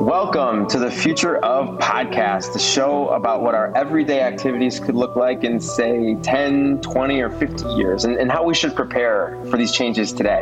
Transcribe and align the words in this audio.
Welcome 0.00 0.66
to 0.68 0.78
the 0.78 0.90
Future 0.90 1.36
of 1.44 1.78
Podcast, 1.78 2.54
the 2.54 2.58
show 2.58 3.10
about 3.10 3.42
what 3.42 3.54
our 3.54 3.70
everyday 3.76 4.22
activities 4.22 4.80
could 4.80 4.94
look 4.94 5.14
like 5.14 5.44
in, 5.44 5.60
say, 5.60 6.16
10, 6.22 6.80
20, 6.80 7.20
or 7.20 7.28
50 7.28 7.68
years, 7.74 8.06
and, 8.06 8.16
and 8.16 8.32
how 8.32 8.42
we 8.42 8.54
should 8.54 8.74
prepare 8.74 9.38
for 9.50 9.58
these 9.58 9.72
changes 9.72 10.10
today. 10.10 10.40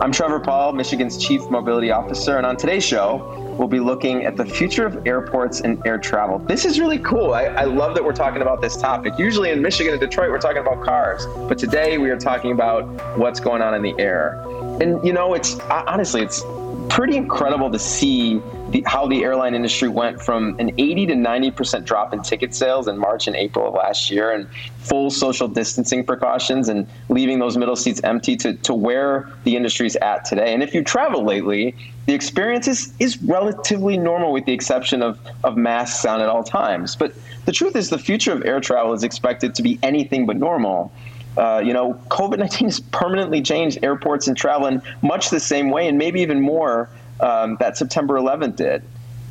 I'm 0.00 0.10
Trevor 0.10 0.40
Pawl, 0.40 0.72
Michigan's 0.72 1.18
Chief 1.18 1.50
Mobility 1.50 1.90
Officer, 1.90 2.38
and 2.38 2.46
on 2.46 2.56
today's 2.56 2.82
show, 2.82 3.54
we'll 3.58 3.68
be 3.68 3.78
looking 3.78 4.24
at 4.24 4.38
the 4.38 4.44
future 4.46 4.86
of 4.86 5.06
airports 5.06 5.60
and 5.60 5.86
air 5.86 5.98
travel. 5.98 6.38
This 6.38 6.64
is 6.64 6.80
really 6.80 6.98
cool. 7.00 7.34
I, 7.34 7.44
I, 7.44 7.64
love 7.64 7.94
that 7.96 8.04
we're 8.04 8.14
talking 8.14 8.40
about 8.40 8.62
this 8.62 8.74
topic. 8.74 9.18
Usually 9.18 9.50
in 9.50 9.60
Michigan 9.60 9.92
and 9.92 10.00
Detroit, 10.00 10.30
we're 10.30 10.38
talking 10.38 10.62
about 10.62 10.82
cars, 10.82 11.26
but 11.46 11.58
today 11.58 11.98
we 11.98 12.08
are 12.08 12.18
talking 12.18 12.52
about 12.52 12.86
what's 13.18 13.38
going 13.38 13.60
on 13.60 13.74
in 13.74 13.82
the 13.82 13.94
air. 14.02 14.42
And 14.80 15.04
you 15.06 15.12
know, 15.12 15.34
it's 15.34 15.60
honestly, 15.60 16.22
it's 16.22 16.42
pretty 16.88 17.16
incredible 17.16 17.70
to 17.70 17.78
see 17.78 18.40
the, 18.70 18.82
how 18.86 19.06
the 19.06 19.24
airline 19.24 19.54
industry 19.54 19.88
went 19.88 20.20
from 20.20 20.58
an 20.58 20.72
80 20.78 21.06
to 21.06 21.14
90 21.14 21.50
percent 21.50 21.84
drop 21.84 22.12
in 22.12 22.22
ticket 22.22 22.54
sales 22.54 22.88
in 22.88 22.98
March 22.98 23.26
and 23.26 23.36
April 23.36 23.68
of 23.68 23.74
last 23.74 24.10
year, 24.10 24.30
and 24.30 24.48
full 24.78 25.10
social 25.10 25.48
distancing 25.48 26.04
precautions, 26.04 26.68
and 26.68 26.86
leaving 27.08 27.38
those 27.38 27.56
middle 27.56 27.76
seats 27.76 28.00
empty 28.04 28.36
to, 28.36 28.54
to 28.54 28.74
where 28.74 29.30
the 29.44 29.56
industry's 29.56 29.96
at 29.96 30.24
today. 30.24 30.52
And 30.52 30.62
if 30.62 30.74
you 30.74 30.82
travel 30.82 31.24
lately, 31.24 31.74
the 32.06 32.14
experience 32.14 32.68
is, 32.68 32.92
is 32.98 33.22
relatively 33.22 33.96
normal 33.96 34.32
with 34.32 34.44
the 34.44 34.52
exception 34.52 35.02
of, 35.02 35.18
of 35.42 35.56
masks 35.56 36.04
on 36.04 36.20
at 36.20 36.28
all 36.28 36.44
times. 36.44 36.96
But 36.96 37.14
the 37.44 37.52
truth 37.52 37.76
is, 37.76 37.90
the 37.90 37.98
future 37.98 38.32
of 38.32 38.44
air 38.44 38.60
travel 38.60 38.92
is 38.92 39.04
expected 39.04 39.54
to 39.54 39.62
be 39.62 39.78
anything 39.82 40.26
but 40.26 40.36
normal. 40.36 40.92
Uh, 41.36 41.60
you 41.64 41.72
know, 41.72 41.94
COVID 42.08 42.38
19 42.38 42.68
has 42.68 42.80
permanently 42.80 43.42
changed 43.42 43.78
airports 43.82 44.28
and 44.28 44.36
travel 44.36 44.66
in 44.66 44.80
much 45.02 45.30
the 45.30 45.40
same 45.40 45.70
way, 45.70 45.88
and 45.88 45.98
maybe 45.98 46.20
even 46.20 46.40
more 46.40 46.88
um, 47.20 47.56
that 47.60 47.76
September 47.76 48.14
11th 48.14 48.56
did. 48.56 48.82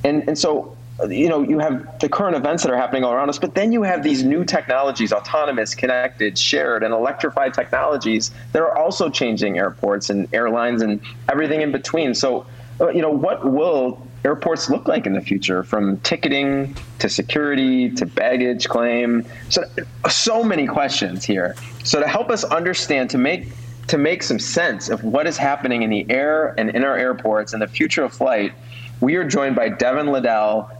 And, 0.04 0.28
and 0.28 0.38
so, 0.38 0.76
you 1.10 1.27
know, 1.27 1.41
you 1.41 1.60
have 1.60 1.99
the 1.99 2.10
current 2.10 2.35
events 2.35 2.63
that 2.63 2.71
are 2.71 2.77
happening 2.77 3.04
all 3.04 3.13
around 3.13 3.30
us, 3.30 3.40
but 3.40 3.55
then 3.55 3.71
you 3.71 3.84
have 3.84 4.04
these 4.04 4.24
new 4.24 4.46
technologies, 4.46 5.12
autonomous, 5.12 5.74
connected, 5.74 6.38
shared, 6.38 6.84
and 6.84 6.94
electrified 6.94 7.54
technologies 7.54 8.32
that 8.52 8.62
are 8.62 8.77
also 8.77 9.10
changing 9.10 9.57
airports 9.57 10.10
and 10.10 10.32
airlines 10.34 10.82
and 10.82 11.02
everything 11.30 11.62
in 11.62 11.72
between. 11.72 12.13
So, 12.13 12.46
uh, 12.80 12.90
you 12.90 13.02
know, 13.02 13.12
what 13.12 13.49
will 13.49 14.05
airports 14.26 14.70
look 14.70 14.88
like 14.88 15.05
in 15.05 15.13
the 15.13 15.22
future 15.22 15.63
from 15.63 15.98
ticketing 15.98 16.76
to 17.00 17.10
security 17.10 17.90
to 17.90 18.05
baggage 18.05 18.70
claim 18.70 19.26
so 19.50 19.63
so 20.10 20.44
many 20.44 20.66
questions 20.66 21.26
here 21.26 21.55
so 21.84 22.00
to 22.00 22.07
help 22.07 22.29
us 22.29 22.44
understand 22.46 23.10
to 23.10 23.18
make 23.18 23.50
to 23.87 23.98
make 23.98 24.23
some 24.23 24.39
sense 24.39 24.89
of 24.89 25.03
what 25.03 25.27
is 25.27 25.37
happening 25.37 25.84
in 25.84 25.89
the 25.89 26.05
air 26.09 26.53
and 26.57 26.70
in 26.70 26.84
our 26.84 26.98
airports 26.98 27.53
and 27.53 27.62
the 27.62 27.67
future 27.67 28.03
of 28.03 28.13
flight 28.13 28.53
we 29.01 29.15
are 29.15 29.23
joined 29.23 29.55
by 29.55 29.70
devin 29.70 30.07
liddell 30.07 30.71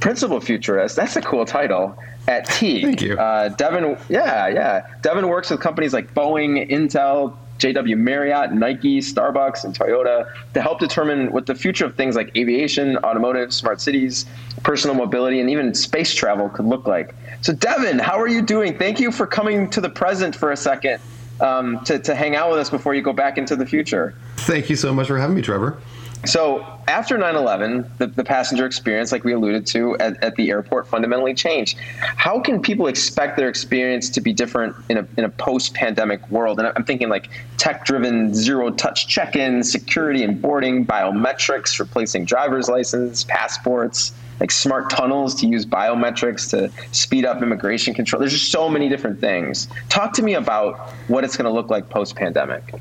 principal 0.00 0.40
futurist 0.40 0.96
that's 0.96 1.16
a 1.16 1.22
cool 1.22 1.44
title 1.44 1.96
at 2.28 2.46
Teague. 2.46 2.84
Thank 2.84 3.02
you. 3.02 3.18
Uh, 3.18 3.48
Devin, 3.50 3.98
yeah, 4.08 4.48
yeah. 4.48 4.86
Devin 5.02 5.28
works 5.28 5.50
with 5.50 5.60
companies 5.60 5.92
like 5.92 6.14
Boeing, 6.14 6.70
Intel, 6.70 7.36
JW 7.58 7.96
Marriott, 7.96 8.52
Nike, 8.52 9.00
Starbucks, 9.00 9.64
and 9.64 9.78
Toyota 9.78 10.30
to 10.54 10.60
help 10.60 10.80
determine 10.80 11.32
what 11.32 11.46
the 11.46 11.54
future 11.54 11.86
of 11.86 11.94
things 11.96 12.16
like 12.16 12.36
aviation, 12.36 12.96
automotive, 12.98 13.52
smart 13.52 13.80
cities, 13.80 14.26
personal 14.62 14.96
mobility, 14.96 15.40
and 15.40 15.50
even 15.50 15.72
space 15.74 16.14
travel 16.14 16.48
could 16.48 16.66
look 16.66 16.86
like. 16.86 17.14
So, 17.42 17.52
Devin, 17.52 17.98
how 17.98 18.18
are 18.18 18.28
you 18.28 18.42
doing? 18.42 18.76
Thank 18.76 18.98
you 18.98 19.12
for 19.12 19.26
coming 19.26 19.70
to 19.70 19.80
the 19.80 19.90
present 19.90 20.34
for 20.34 20.50
a 20.50 20.56
second 20.56 21.00
um, 21.40 21.82
to, 21.84 21.98
to 21.98 22.14
hang 22.14 22.36
out 22.36 22.50
with 22.50 22.60
us 22.60 22.70
before 22.70 22.94
you 22.94 23.02
go 23.02 23.12
back 23.12 23.38
into 23.38 23.56
the 23.56 23.66
future. 23.66 24.14
Thank 24.36 24.70
you 24.70 24.76
so 24.76 24.92
much 24.92 25.08
for 25.08 25.18
having 25.18 25.36
me, 25.36 25.42
Trevor. 25.42 25.78
So 26.26 26.64
after 26.88 27.18
9/11, 27.18 27.98
the, 27.98 28.06
the, 28.06 28.24
passenger 28.24 28.64
experience, 28.64 29.12
like 29.12 29.24
we 29.24 29.32
alluded 29.32 29.66
to 29.68 29.96
at, 29.98 30.22
at, 30.22 30.36
the 30.36 30.50
airport, 30.50 30.86
fundamentally 30.86 31.34
changed. 31.34 31.78
How 31.98 32.40
can 32.40 32.62
people 32.62 32.86
expect 32.86 33.36
their 33.36 33.48
experience 33.48 34.08
to 34.10 34.22
be 34.22 34.32
different 34.32 34.74
in 34.88 34.98
a, 34.98 35.06
in 35.18 35.24
a 35.24 35.28
post-pandemic 35.28 36.28
world? 36.30 36.58
And 36.58 36.72
I'm 36.74 36.84
thinking 36.84 37.10
like 37.10 37.28
tech-driven 37.58 38.34
zero-touch 38.34 39.06
check-in, 39.06 39.62
security 39.62 40.22
and 40.22 40.40
boarding, 40.40 40.86
biometrics, 40.86 41.78
replacing 41.78 42.24
driver's 42.24 42.68
license, 42.68 43.24
passports, 43.24 44.12
like 44.40 44.50
smart 44.50 44.90
tunnels 44.90 45.34
to 45.36 45.46
use 45.46 45.66
biometrics 45.66 46.50
to 46.50 46.70
speed 46.92 47.24
up 47.24 47.42
immigration 47.42 47.94
control. 47.94 48.20
There's 48.20 48.32
just 48.32 48.50
so 48.50 48.68
many 48.68 48.88
different 48.88 49.20
things. 49.20 49.68
Talk 49.88 50.12
to 50.14 50.22
me 50.22 50.34
about 50.34 50.78
what 51.08 51.24
it's 51.24 51.36
going 51.36 51.46
to 51.46 51.52
look 51.52 51.70
like 51.70 51.88
post-pandemic. 51.90 52.74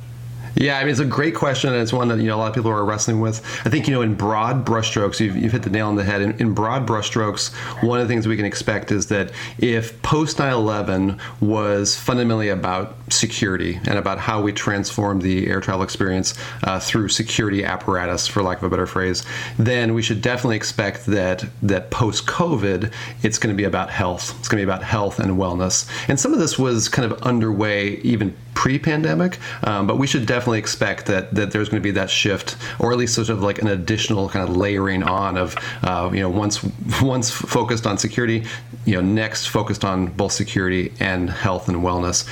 Yeah, 0.56 0.78
I 0.78 0.82
mean, 0.82 0.92
it's 0.92 1.00
a 1.00 1.06
great 1.06 1.36
question, 1.36 1.74
and 1.74 1.82
it's 1.82 1.92
one 1.92 2.08
that 2.10 2.20
you 2.20 2.28
know 2.28 2.36
a 2.36 2.38
lot 2.38 2.50
of 2.50 2.56
people 2.56 2.70
are 2.70 2.86
wrestling 2.86 3.20
with. 3.20 3.44
I 3.66 3.70
think 3.70 3.88
you 3.88 3.94
know, 3.94 4.02
in 4.02 4.14
broad 4.14 4.66
brushstrokes, 4.66 5.20
you've, 5.20 5.36
you've 5.36 5.52
hit 5.52 5.64
the 5.64 5.70
nail 5.70 5.88
on 5.88 5.96
the 5.96 6.04
head. 6.04 6.22
In, 6.22 6.40
in 6.40 6.54
broad 6.54 6.88
brushstrokes, 6.88 7.54
one 7.84 8.00
of 8.00 8.08
the 8.08 8.14
things 8.14 8.28
we 8.28 8.36
can 8.36 8.46
expect 8.46 8.92
is 8.92 9.08
that 9.08 9.32
if 9.58 10.00
post 10.04 10.38
9/11 10.38 11.20
was 11.42 11.96
fundamentally 11.96 12.50
about 12.50 12.96
security 13.10 13.80
and 13.88 13.98
about 13.98 14.20
how 14.20 14.42
we 14.42 14.54
transform 14.54 15.20
the 15.20 15.48
air 15.48 15.60
travel 15.60 15.84
experience 15.84 16.36
uh, 16.64 16.80
through 16.80 17.10
security 17.10 17.64
apparatus, 17.64 18.28
for 18.28 18.44
lack 18.44 18.58
of 18.58 18.64
a 18.64 18.70
better 18.70 18.88
phrase, 18.88 19.24
then 19.58 19.94
we 19.94 20.02
should 20.02 20.22
definitely 20.22 20.56
expect 20.56 21.06
that 21.08 21.46
that 21.64 21.90
post 21.90 22.28
COVID, 22.28 22.92
it's 23.24 23.40
going 23.40 23.54
to 23.54 23.58
be 23.58 23.64
about 23.64 23.90
health. 23.90 24.36
It's 24.40 24.48
going 24.48 24.62
to 24.62 24.66
be 24.66 24.72
about 24.72 24.84
health 24.84 25.20
and 25.20 25.32
wellness. 25.32 25.90
And 26.08 26.20
some 26.20 26.32
of 26.32 26.40
this 26.40 26.60
was 26.60 26.90
kind 26.90 27.12
of 27.12 27.22
underway 27.24 27.96
even 27.98 28.36
pre-pandemic, 28.54 29.40
um, 29.64 29.88
but 29.88 29.98
we 29.98 30.08
should 30.08 30.26
definitely 30.26 30.43
expect 30.52 31.06
that 31.08 31.34
that 31.36 31.52
there's 31.52 31.70
going 31.70 31.82
to 31.82 31.84
be 31.84 31.92
that 31.92 32.10
shift, 32.10 32.58
or 32.80 32.92
at 32.92 32.98
least 32.98 33.16
sort 33.16 33.30
of 33.30 33.42
like 33.42 33.62
an 33.62 33.68
additional 33.68 34.30
kind 34.30 34.48
of 34.48 34.56
layering 34.56 35.04
on 35.04 35.38
of, 35.38 35.56
uh, 35.84 36.10
you 36.14 36.20
know, 36.20 36.30
once 36.30 36.64
once 37.02 37.32
focused 37.32 37.88
on 37.88 37.98
security, 37.98 38.46
you 38.86 38.96
know, 38.96 39.02
next 39.02 39.48
focused 39.48 39.86
on 39.86 40.08
both 40.08 40.32
security 40.32 40.92
and 41.00 41.30
health 41.30 41.70
and 41.70 41.78
wellness. 41.78 42.28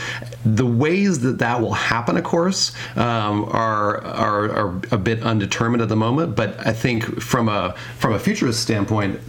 The 0.45 0.65
ways 0.65 1.19
that 1.21 1.39
that 1.39 1.61
will 1.61 1.73
happen, 1.73 2.17
of 2.17 2.23
course, 2.23 2.73
um, 2.97 3.45
are, 3.45 4.03
are 4.03 4.51
are 4.51 4.81
a 4.91 4.97
bit 4.97 5.23
undetermined 5.23 5.81
at 5.81 5.89
the 5.89 5.95
moment. 5.95 6.35
But 6.35 6.65
I 6.65 6.73
think 6.73 7.21
from 7.21 7.49
a 7.49 7.75
from 7.97 8.13
a 8.13 8.19
futurist 8.19 8.61
standpoint, 8.61 9.19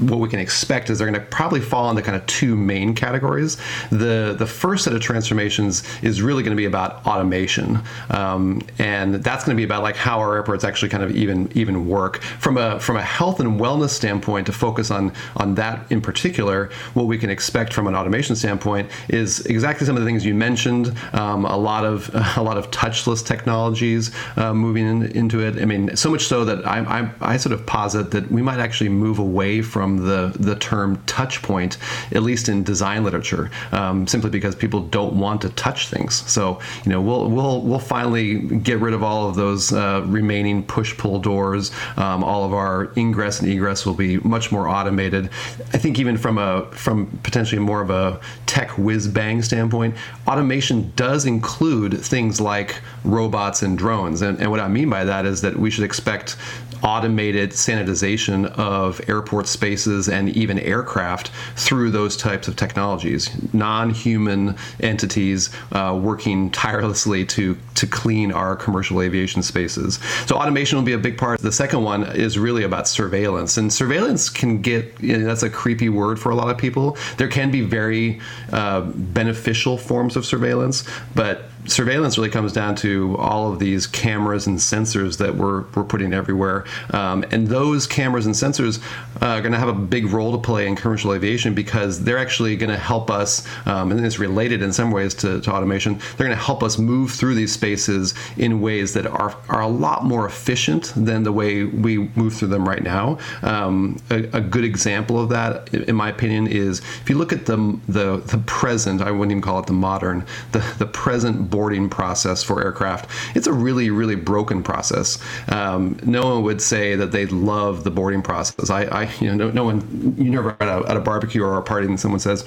what 0.00 0.20
we 0.20 0.28
can 0.28 0.38
expect 0.38 0.90
is 0.90 0.98
they're 0.98 1.10
going 1.10 1.20
to 1.20 1.26
probably 1.26 1.60
fall 1.60 1.90
into 1.90 2.02
kind 2.02 2.16
of 2.16 2.24
two 2.26 2.56
main 2.56 2.94
categories. 2.94 3.56
The 3.90 4.34
the 4.38 4.46
first 4.46 4.84
set 4.84 4.94
of 4.94 5.00
transformations 5.00 5.82
is 6.02 6.22
really 6.22 6.42
going 6.42 6.56
to 6.56 6.60
be 6.60 6.66
about 6.66 7.06
automation, 7.06 7.80
um, 8.10 8.62
and 8.78 9.16
that's 9.16 9.44
going 9.44 9.56
to 9.56 9.60
be 9.60 9.64
about 9.64 9.82
like 9.82 9.96
how 9.96 10.18
our 10.20 10.34
airports 10.34 10.64
actually 10.64 10.88
kind 10.88 11.02
of 11.02 11.14
even 11.16 11.50
even 11.54 11.88
work 11.88 12.22
from 12.22 12.56
a 12.56 12.78
from 12.80 12.96
a 12.96 13.02
health 13.02 13.40
and 13.40 13.60
wellness 13.60 13.90
standpoint. 13.90 14.46
To 14.46 14.52
focus 14.52 14.90
on 14.90 15.12
on 15.36 15.54
that 15.56 15.90
in 15.90 16.00
particular, 16.00 16.70
what 16.94 17.06
we 17.06 17.18
can 17.18 17.30
expect 17.30 17.72
from 17.72 17.86
an 17.86 17.94
automation 17.94 18.36
standpoint 18.36 18.90
is 19.08 19.44
exactly 19.46 19.86
some 19.86 19.96
of 19.96 20.02
the 20.02 20.06
things 20.06 20.24
you 20.24 20.34
mentioned. 20.34 20.96
Um, 21.12 21.44
a 21.44 21.56
lot 21.56 21.84
of 21.84 22.10
a 22.36 22.42
lot 22.42 22.56
of 22.56 22.70
touchless 22.70 23.24
technologies 23.24 24.14
uh, 24.36 24.54
moving 24.54 24.86
in, 24.86 25.02
into 25.12 25.40
it. 25.40 25.60
I 25.60 25.64
mean, 25.64 25.96
so 25.96 26.10
much 26.10 26.24
so 26.24 26.44
that 26.44 26.66
I, 26.66 26.78
I 27.00 27.34
I 27.34 27.36
sort 27.36 27.52
of 27.52 27.66
posit 27.66 28.10
that 28.12 28.30
we 28.30 28.42
might 28.42 28.60
actually 28.60 28.90
move 28.90 29.18
away 29.18 29.62
from 29.62 29.87
from 29.88 30.06
the, 30.06 30.32
the 30.38 30.56
term 30.56 31.02
touch 31.06 31.40
point, 31.42 31.78
at 32.12 32.22
least 32.22 32.48
in 32.48 32.62
design 32.62 33.04
literature, 33.04 33.50
um, 33.72 34.06
simply 34.06 34.30
because 34.30 34.54
people 34.54 34.80
don't 34.80 35.14
want 35.14 35.40
to 35.42 35.48
touch 35.50 35.88
things. 35.88 36.14
So, 36.30 36.60
you 36.84 36.90
know, 36.90 37.00
we'll, 37.00 37.30
we'll, 37.30 37.62
we'll 37.62 37.78
finally 37.78 38.40
get 38.58 38.78
rid 38.80 38.94
of 38.94 39.02
all 39.02 39.28
of 39.28 39.34
those 39.34 39.72
uh, 39.72 40.02
remaining 40.06 40.62
push 40.62 40.96
pull 40.96 41.18
doors. 41.18 41.70
Um, 41.96 42.22
all 42.22 42.44
of 42.44 42.52
our 42.52 42.92
ingress 42.96 43.40
and 43.40 43.50
egress 43.50 43.86
will 43.86 43.94
be 43.94 44.18
much 44.18 44.52
more 44.52 44.68
automated. 44.68 45.30
I 45.72 45.78
think 45.78 45.98
even 45.98 46.18
from 46.18 46.36
a, 46.38 46.66
from 46.72 47.06
potentially 47.22 47.60
more 47.60 47.80
of 47.80 47.90
a 47.90 48.20
tech 48.46 48.76
whiz 48.76 49.08
bang 49.08 49.42
standpoint, 49.42 49.94
automation 50.26 50.92
does 50.96 51.24
include 51.24 51.98
things 51.98 52.40
like 52.40 52.80
robots 53.04 53.62
and 53.62 53.78
drones. 53.78 54.20
And, 54.20 54.38
and 54.38 54.50
what 54.50 54.60
I 54.60 54.68
mean 54.68 54.90
by 54.90 55.04
that 55.04 55.24
is 55.24 55.40
that 55.40 55.56
we 55.56 55.70
should 55.70 55.84
expect 55.84 56.36
automated 56.82 57.50
sanitization 57.50 58.46
of 58.58 59.00
airport 59.08 59.46
spaces 59.46 60.08
and 60.08 60.28
even 60.30 60.58
aircraft 60.58 61.30
through 61.56 61.90
those 61.90 62.16
types 62.16 62.48
of 62.48 62.56
technologies. 62.56 63.30
Non-human 63.52 64.56
entities 64.80 65.50
uh, 65.72 65.98
working 66.00 66.50
tirelessly 66.50 67.24
to 67.26 67.56
to 67.74 67.86
clean 67.86 68.32
our 68.32 68.56
commercial 68.56 69.00
aviation 69.00 69.42
spaces. 69.42 70.00
So 70.26 70.36
automation 70.36 70.78
will 70.78 70.84
be 70.84 70.92
a 70.92 70.98
big 70.98 71.16
part. 71.16 71.40
The 71.40 71.52
second 71.52 71.82
one 71.82 72.04
is 72.04 72.38
really 72.38 72.64
about 72.64 72.88
surveillance, 72.88 73.56
and 73.56 73.72
surveillance 73.72 74.28
can 74.28 74.60
get 74.62 75.00
you 75.00 75.18
know, 75.18 75.24
that's 75.24 75.42
a 75.42 75.50
creepy 75.50 75.88
word 75.88 76.18
for 76.18 76.30
a 76.30 76.34
lot 76.34 76.50
of 76.50 76.58
people. 76.58 76.96
There 77.16 77.28
can 77.28 77.50
be 77.50 77.60
very 77.60 78.20
uh, 78.52 78.80
beneficial 78.80 79.78
forms 79.78 80.16
of 80.16 80.24
surveillance, 80.24 80.84
but 81.14 81.50
surveillance 81.68 82.18
really 82.18 82.30
comes 82.30 82.52
down 82.52 82.74
to 82.76 83.16
all 83.18 83.52
of 83.52 83.58
these 83.58 83.86
cameras 83.86 84.46
and 84.46 84.58
sensors 84.58 85.18
that 85.18 85.34
we're, 85.34 85.62
we're 85.74 85.84
putting 85.84 86.12
everywhere. 86.12 86.64
Um, 86.90 87.24
and 87.30 87.46
those 87.46 87.86
cameras 87.86 88.26
and 88.26 88.34
sensors 88.34 88.82
uh, 89.22 89.26
are 89.26 89.40
going 89.40 89.52
to 89.52 89.58
have 89.58 89.68
a 89.68 89.74
big 89.74 90.06
role 90.06 90.32
to 90.32 90.38
play 90.38 90.66
in 90.66 90.76
commercial 90.76 91.12
aviation 91.12 91.54
because 91.54 92.02
they're 92.02 92.18
actually 92.18 92.56
going 92.56 92.70
to 92.70 92.76
help 92.76 93.10
us, 93.10 93.46
um, 93.66 93.92
and 93.92 94.04
it's 94.04 94.18
related 94.18 94.62
in 94.62 94.72
some 94.72 94.90
ways 94.90 95.14
to, 95.14 95.40
to 95.40 95.52
automation, 95.52 95.98
they're 96.16 96.26
going 96.26 96.38
to 96.38 96.44
help 96.44 96.62
us 96.62 96.78
move 96.78 97.10
through 97.12 97.34
these 97.34 97.52
spaces 97.52 98.14
in 98.36 98.60
ways 98.60 98.94
that 98.94 99.06
are, 99.06 99.36
are 99.48 99.62
a 99.62 99.68
lot 99.68 100.04
more 100.04 100.26
efficient 100.26 100.92
than 100.96 101.22
the 101.22 101.32
way 101.32 101.64
we 101.64 101.98
move 102.16 102.34
through 102.34 102.48
them 102.48 102.68
right 102.68 102.82
now. 102.82 103.18
Um, 103.42 103.98
a, 104.10 104.24
a, 104.32 104.40
good 104.40 104.64
example 104.64 105.20
of 105.20 105.28
that, 105.28 105.72
in 105.74 105.94
my 105.94 106.08
opinion, 106.08 106.46
is 106.46 106.78
if 106.78 107.10
you 107.10 107.18
look 107.18 107.32
at 107.32 107.46
the, 107.46 107.78
the, 107.86 108.16
the 108.26 108.38
present, 108.46 109.02
I 109.02 109.10
wouldn't 109.10 109.32
even 109.32 109.42
call 109.42 109.58
it 109.58 109.66
the 109.66 109.72
modern, 109.72 110.24
the, 110.52 110.64
the 110.78 110.86
present 110.86 111.50
boarding 111.58 111.90
process 111.90 112.44
for 112.44 112.62
aircraft, 112.62 113.10
it's 113.34 113.48
a 113.48 113.52
really, 113.52 113.90
really 113.90 114.14
broken 114.14 114.62
process. 114.62 115.18
Um, 115.48 115.98
no 116.04 116.22
one 116.22 116.44
would 116.44 116.62
say 116.62 116.94
that 116.94 117.10
they 117.10 117.26
love 117.26 117.82
the 117.82 117.90
boarding 117.90 118.22
process. 118.22 118.70
I, 118.70 118.84
I 118.84 119.02
you 119.18 119.26
know, 119.26 119.34
no, 119.34 119.50
no 119.50 119.64
one, 119.64 120.14
you 120.16 120.30
never 120.30 120.56
at 120.60 120.68
a, 120.68 120.88
at 120.88 120.96
a 120.96 121.00
barbecue 121.00 121.42
or 121.42 121.58
a 121.58 121.62
party 121.62 121.88
and 121.88 121.98
someone 121.98 122.20
says, 122.20 122.44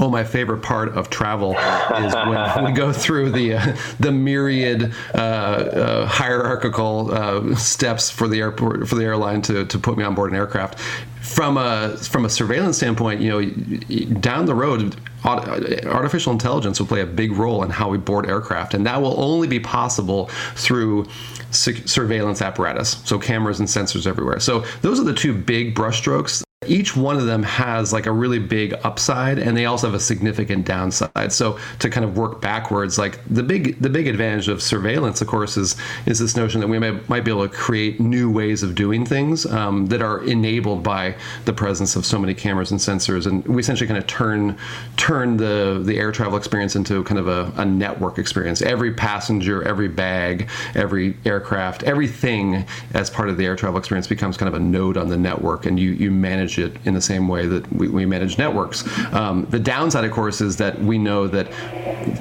Oh, 0.00 0.08
my 0.08 0.22
favorite 0.22 0.62
part 0.62 0.96
of 0.96 1.10
travel 1.10 1.52
is 1.52 2.14
when 2.14 2.64
we 2.64 2.72
go 2.72 2.92
through 2.92 3.32
the 3.32 3.54
uh, 3.54 3.76
the 3.98 4.12
myriad 4.12 4.94
uh, 5.12 5.18
uh, 5.18 6.06
hierarchical 6.06 7.12
uh, 7.12 7.54
steps 7.56 8.08
for 8.08 8.28
the 8.28 8.38
airport 8.40 8.88
for 8.88 8.94
the 8.94 9.04
airline 9.04 9.42
to, 9.42 9.64
to 9.64 9.78
put 9.78 9.98
me 9.98 10.04
on 10.04 10.14
board 10.14 10.30
an 10.30 10.36
aircraft. 10.36 10.78
From 11.20 11.56
a 11.56 11.96
from 11.96 12.24
a 12.24 12.30
surveillance 12.30 12.76
standpoint, 12.76 13.20
you 13.20 13.28
know, 13.28 14.14
down 14.20 14.46
the 14.46 14.54
road, 14.54 14.96
artificial 15.24 16.32
intelligence 16.32 16.78
will 16.78 16.86
play 16.86 17.00
a 17.00 17.06
big 17.06 17.32
role 17.32 17.64
in 17.64 17.70
how 17.70 17.88
we 17.88 17.98
board 17.98 18.26
aircraft, 18.26 18.74
and 18.74 18.86
that 18.86 19.02
will 19.02 19.20
only 19.20 19.48
be 19.48 19.58
possible 19.58 20.26
through 20.54 21.06
surveillance 21.50 22.40
apparatus, 22.40 23.02
so 23.04 23.18
cameras 23.18 23.58
and 23.58 23.68
sensors 23.68 24.06
everywhere. 24.06 24.38
So 24.38 24.60
those 24.80 25.00
are 25.00 25.04
the 25.04 25.14
two 25.14 25.34
big 25.34 25.74
brushstrokes 25.74 26.44
each 26.66 26.96
one 26.96 27.16
of 27.16 27.26
them 27.26 27.44
has 27.44 27.92
like 27.92 28.06
a 28.06 28.12
really 28.12 28.40
big 28.40 28.74
upside 28.82 29.38
and 29.38 29.56
they 29.56 29.64
also 29.64 29.86
have 29.86 29.94
a 29.94 30.00
significant 30.00 30.66
downside. 30.66 31.32
So 31.32 31.56
to 31.78 31.88
kind 31.88 32.04
of 32.04 32.16
work 32.16 32.40
backwards 32.40 32.98
like 32.98 33.20
the 33.28 33.44
big 33.44 33.80
the 33.80 33.88
big 33.88 34.08
advantage 34.08 34.48
of 34.48 34.60
surveillance 34.60 35.20
of 35.20 35.28
course 35.28 35.56
is 35.56 35.76
is 36.06 36.18
this 36.18 36.36
notion 36.36 36.60
that 36.60 36.66
we 36.66 36.80
may, 36.80 36.98
might 37.06 37.24
be 37.24 37.30
able 37.30 37.48
to 37.48 37.54
create 37.54 38.00
new 38.00 38.28
ways 38.28 38.64
of 38.64 38.74
doing 38.74 39.06
things 39.06 39.46
um, 39.46 39.86
that 39.86 40.02
are 40.02 40.24
enabled 40.24 40.82
by 40.82 41.14
the 41.44 41.52
presence 41.52 41.94
of 41.94 42.04
so 42.04 42.18
many 42.18 42.34
cameras 42.34 42.72
and 42.72 42.80
sensors. 42.80 43.26
And 43.26 43.44
we 43.46 43.60
essentially 43.60 43.86
kind 43.86 43.98
of 43.98 44.08
turn 44.08 44.56
turn 44.96 45.36
the 45.36 45.80
the 45.84 45.96
air 45.96 46.10
travel 46.10 46.36
experience 46.36 46.74
into 46.74 47.04
kind 47.04 47.20
of 47.20 47.28
a, 47.28 47.52
a 47.56 47.64
network 47.64 48.18
experience. 48.18 48.62
Every 48.62 48.92
passenger 48.92 49.62
every 49.62 49.88
bag 49.88 50.48
every 50.74 51.16
aircraft 51.24 51.84
everything 51.84 52.66
as 52.94 53.10
part 53.10 53.28
of 53.28 53.36
the 53.36 53.46
air 53.46 53.54
travel 53.54 53.78
experience 53.78 54.08
becomes 54.08 54.36
kind 54.36 54.48
of 54.48 54.60
a 54.60 54.64
node 54.64 54.96
on 54.96 55.08
the 55.08 55.16
network 55.16 55.64
and 55.64 55.78
you 55.78 55.92
you 55.92 56.10
manage 56.10 56.47
manage 56.48 56.58
it 56.58 56.86
in 56.86 56.94
the 56.94 57.00
same 57.00 57.28
way 57.28 57.46
that 57.46 57.70
we, 57.72 57.88
we 57.88 58.06
manage 58.06 58.38
networks. 58.38 58.84
Um, 59.12 59.46
the 59.50 59.58
downside, 59.58 60.04
of 60.04 60.12
course, 60.12 60.40
is 60.40 60.56
that 60.56 60.78
we 60.80 60.98
know 60.98 61.28
that 61.28 61.48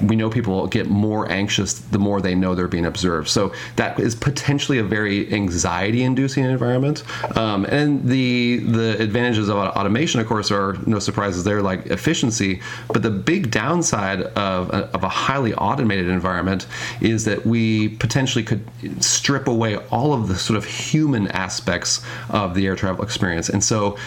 we 0.03 0.15
know 0.15 0.29
people 0.29 0.67
get 0.67 0.87
more 0.89 1.31
anxious 1.31 1.79
the 1.91 1.99
more 1.99 2.21
they 2.21 2.35
know 2.35 2.55
they're 2.55 2.67
being 2.67 2.85
observed. 2.85 3.29
So 3.29 3.53
that 3.75 3.99
is 3.99 4.15
potentially 4.15 4.79
a 4.79 4.83
very 4.83 5.31
anxiety-inducing 5.33 6.43
environment. 6.43 7.03
Um, 7.37 7.65
and 7.65 8.03
the 8.07 8.57
the 8.59 9.01
advantages 9.01 9.49
of 9.49 9.57
automation, 9.57 10.19
of 10.19 10.27
course, 10.27 10.51
are 10.51 10.73
no 10.85 10.99
surprises 10.99 11.43
there, 11.43 11.61
like 11.61 11.85
efficiency. 11.87 12.61
But 12.87 13.03
the 13.03 13.11
big 13.11 13.51
downside 13.51 14.21
of 14.21 14.69
a, 14.69 14.89
of 14.93 15.03
a 15.03 15.09
highly 15.09 15.53
automated 15.53 16.07
environment 16.07 16.67
is 17.01 17.25
that 17.25 17.45
we 17.45 17.89
potentially 17.89 18.43
could 18.43 18.61
strip 18.99 19.47
away 19.47 19.77
all 19.91 20.13
of 20.13 20.27
the 20.27 20.35
sort 20.35 20.57
of 20.57 20.65
human 20.65 21.27
aspects 21.29 22.03
of 22.29 22.53
the 22.55 22.67
air 22.67 22.75
travel 22.75 23.03
experience. 23.03 23.49
And 23.49 23.63
so 23.63 23.97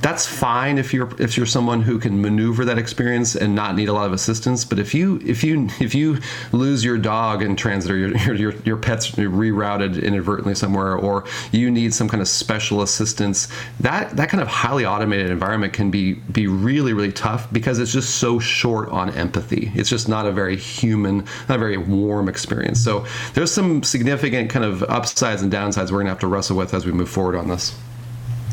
that's 0.00 0.26
fine 0.26 0.78
if 0.78 0.94
you're 0.94 1.10
if 1.20 1.36
you're 1.36 1.46
someone 1.46 1.82
who 1.82 1.98
can 1.98 2.20
maneuver 2.20 2.64
that 2.64 2.78
experience 2.78 3.34
and 3.34 3.54
not 3.54 3.74
need 3.74 3.88
a 3.88 3.92
lot 3.92 4.06
of 4.06 4.12
assistance. 4.12 4.64
But 4.64 4.78
if 4.78 4.94
you 4.94 5.20
if 5.24 5.42
you 5.42 5.68
if 5.80 5.94
you 5.94 6.18
lose 6.52 6.84
your 6.84 6.98
dog 6.98 7.42
in 7.42 7.56
transit 7.56 7.90
or 7.90 7.96
your 7.96 8.34
your, 8.34 8.52
your 8.64 8.76
pet's 8.76 9.10
rerouted 9.12 10.02
inadvertently 10.02 10.54
somewhere, 10.54 10.96
or 10.96 11.24
you 11.52 11.70
need 11.70 11.92
some 11.94 12.08
kind 12.08 12.20
of 12.20 12.28
special 12.28 12.82
assistance, 12.82 13.48
that 13.80 14.16
that 14.16 14.28
kind 14.28 14.42
of 14.42 14.48
highly 14.48 14.86
automated 14.86 15.30
environment 15.30 15.72
can 15.72 15.90
be 15.90 16.14
be 16.14 16.46
really 16.46 16.92
really 16.92 17.12
tough 17.12 17.52
because 17.52 17.78
it's 17.78 17.92
just 17.92 18.16
so 18.16 18.38
short 18.38 18.88
on 18.90 19.10
empathy. 19.10 19.72
It's 19.74 19.90
just 19.90 20.08
not 20.08 20.26
a 20.26 20.32
very 20.32 20.56
human, 20.56 21.18
not 21.48 21.56
a 21.56 21.58
very 21.58 21.76
warm 21.76 22.28
experience. 22.28 22.80
So 22.80 23.06
there's 23.34 23.52
some 23.52 23.82
significant 23.82 24.50
kind 24.50 24.64
of 24.64 24.82
upsides 24.84 25.42
and 25.42 25.52
downsides 25.52 25.90
we're 25.90 25.98
gonna 25.98 26.10
have 26.10 26.20
to 26.20 26.28
wrestle 26.28 26.56
with 26.56 26.74
as 26.74 26.86
we 26.86 26.92
move 26.92 27.08
forward 27.08 27.36
on 27.36 27.48
this. 27.48 27.74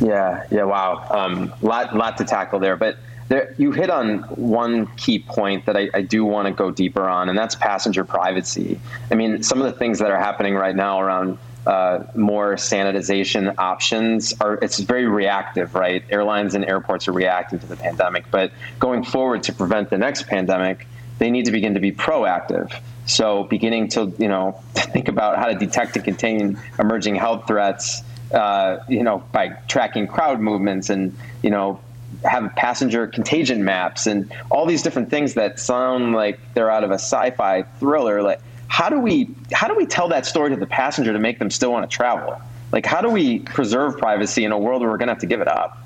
Yeah, 0.02 0.46
yeah, 0.52 0.64
wow. 0.64 1.08
Um, 1.10 1.54
lot, 1.62 1.96
lot 1.96 2.18
to 2.18 2.26
tackle 2.26 2.60
there, 2.60 2.76
but 2.76 2.98
there, 3.28 3.56
you 3.58 3.72
hit 3.72 3.90
on 3.90 4.20
one 4.36 4.88
key 4.98 5.20
point 5.20 5.66
that 5.66 5.76
I, 5.76 5.90
I 5.94 6.02
do 6.02 6.24
want 6.26 6.48
to 6.48 6.54
go 6.54 6.70
deeper 6.70 7.08
on, 7.08 7.30
and 7.30 7.38
that's 7.38 7.56
passenger 7.56 8.04
privacy. 8.04 8.80
I 9.12 9.16
mean, 9.16 9.42
some 9.42 9.60
of 9.62 9.66
the 9.66 9.78
things 9.78 10.00
that 10.00 10.12
are 10.12 10.20
happening 10.20 10.56
right 10.56 10.76
now 10.76 11.02
around 11.02 11.40
uh, 11.66 12.04
more 12.14 12.56
sanitization 12.56 13.56
options 13.58 14.34
are 14.40 14.56
it's 14.62 14.80
very 14.80 15.08
reactive, 15.08 15.74
right? 15.74 16.04
Airlines 16.12 16.54
and 16.54 16.64
airports 16.66 17.08
are 17.08 17.14
reacting 17.14 17.58
to 17.60 17.66
the 17.66 17.76
pandemic, 17.76 18.30
but 18.30 18.52
going 18.80 19.04
forward 19.04 19.42
to 19.44 19.54
prevent 19.54 19.90
the 19.90 19.98
next 19.98 20.28
pandemic, 20.28 20.88
they 21.18 21.32
need 21.32 21.46
to 21.46 21.52
begin 21.52 21.74
to 21.74 21.80
be 21.80 21.92
proactive. 21.92 22.72
So, 23.08 23.46
beginning 23.46 23.88
to 23.90 24.14
you 24.20 24.28
know 24.28 24.62
think 24.76 25.08
about 25.08 25.40
how 25.40 25.48
to 25.48 25.56
detect 25.56 25.96
and 25.96 26.06
contain 26.06 26.60
emerging 26.78 27.16
health 27.16 27.48
threats 27.48 28.04
uh, 28.34 28.78
you 28.88 29.04
know, 29.04 29.24
by 29.32 29.50
tracking 29.68 30.08
crowd 30.08 30.40
movements 30.40 30.90
and, 30.90 31.16
you 31.42 31.50
know, 31.50 31.80
have 32.24 32.56
passenger 32.56 33.08
contagion 33.08 33.64
maps 33.64 34.08
and 34.08 34.32
all 34.50 34.66
these 34.66 34.82
different 34.82 35.10
things 35.10 35.34
that 35.36 35.60
sound 35.60 36.14
like 36.14 36.40
they're 36.54 36.72
out 36.72 36.84
of 36.84 36.92
a 36.92 36.96
sci-fi 36.96 37.64
thriller. 37.80 38.22
Like, 38.22 38.42
how 38.68 38.90
do 38.90 39.00
we 39.00 39.30
how 39.52 39.68
do 39.68 39.76
we 39.76 39.86
tell 39.86 40.10
that 40.10 40.26
story 40.26 40.50
to 40.50 40.56
the 40.56 40.66
passenger 40.66 41.14
to 41.14 41.20
make 41.20 41.40
them 41.40 41.50
still 41.50 41.72
want 41.72 41.90
to 41.90 41.96
travel? 41.96 42.40
Like, 42.72 42.86
how 42.86 43.02
do 43.02 43.10
we 43.10 43.40
preserve 43.40 43.98
privacy 43.98 44.44
in 44.44 44.52
a 44.52 44.58
world 44.58 44.82
where 44.82 44.90
we're 44.90 44.98
going 44.98 45.08
to 45.08 45.14
have 45.14 45.22
to 45.22 45.28
give 45.28 45.42
it 45.42 45.48
up? 45.48 45.85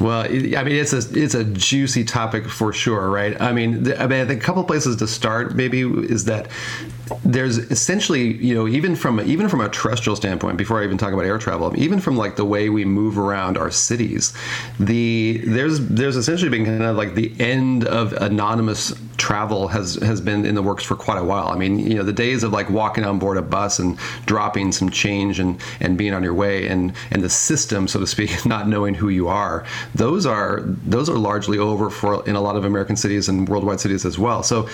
Well, 0.00 0.22
I 0.22 0.28
mean, 0.28 0.76
it's 0.76 0.92
a 0.92 1.02
it's 1.18 1.34
a 1.34 1.44
juicy 1.44 2.04
topic 2.04 2.48
for 2.48 2.72
sure, 2.72 3.10
right? 3.10 3.38
I 3.40 3.52
mean, 3.52 3.92
I 3.98 4.06
mean, 4.06 4.20
I 4.20 4.26
think 4.26 4.42
a 4.42 4.44
couple 4.44 4.64
places 4.64 4.96
to 4.96 5.06
start 5.06 5.54
maybe 5.54 5.82
is 5.82 6.24
that 6.24 6.48
there's 7.24 7.58
essentially, 7.58 8.34
you 8.36 8.54
know, 8.54 8.66
even 8.66 8.96
from 8.96 9.20
even 9.20 9.48
from 9.48 9.60
a 9.60 9.68
terrestrial 9.68 10.16
standpoint, 10.16 10.56
before 10.56 10.80
I 10.80 10.84
even 10.84 10.96
talk 10.96 11.12
about 11.12 11.26
air 11.26 11.38
travel, 11.38 11.76
even 11.76 12.00
from 12.00 12.16
like 12.16 12.36
the 12.36 12.44
way 12.44 12.70
we 12.70 12.84
move 12.84 13.18
around 13.18 13.58
our 13.58 13.70
cities, 13.70 14.32
the 14.80 15.42
there's 15.44 15.86
there's 15.88 16.16
essentially 16.16 16.50
been 16.50 16.64
kind 16.64 16.82
of 16.82 16.96
like 16.96 17.14
the 17.14 17.32
end 17.38 17.84
of 17.84 18.12
anonymous 18.14 18.94
travel 19.16 19.68
has 19.68 19.96
has 19.96 20.20
been 20.20 20.44
in 20.44 20.54
the 20.54 20.62
works 20.62 20.84
for 20.84 20.96
quite 20.96 21.18
a 21.18 21.24
while. 21.24 21.48
I 21.48 21.56
mean, 21.56 21.78
you 21.78 21.94
know, 21.94 22.02
the 22.02 22.12
days 22.12 22.42
of 22.42 22.52
like 22.52 22.70
walking 22.70 23.04
on 23.04 23.18
board 23.18 23.36
a 23.36 23.42
bus 23.42 23.78
and 23.78 23.98
dropping 24.26 24.72
some 24.72 24.90
change 24.90 25.38
and 25.38 25.60
and 25.80 25.96
being 25.96 26.14
on 26.14 26.22
your 26.22 26.34
way 26.34 26.68
and 26.68 26.92
and 27.10 27.22
the 27.22 27.30
system, 27.30 27.88
so 27.88 28.00
to 28.00 28.06
speak, 28.06 28.44
not 28.46 28.68
knowing 28.68 28.94
who 28.94 29.08
you 29.08 29.28
are, 29.28 29.64
those 29.94 30.26
are 30.26 30.60
those 30.64 31.08
are 31.08 31.18
largely 31.18 31.58
over 31.58 31.90
for 31.90 32.26
in 32.28 32.36
a 32.36 32.40
lot 32.40 32.56
of 32.56 32.64
American 32.64 32.96
cities 32.96 33.28
and 33.28 33.48
worldwide 33.48 33.80
cities 33.80 34.04
as 34.04 34.18
well. 34.18 34.42
So 34.42 34.68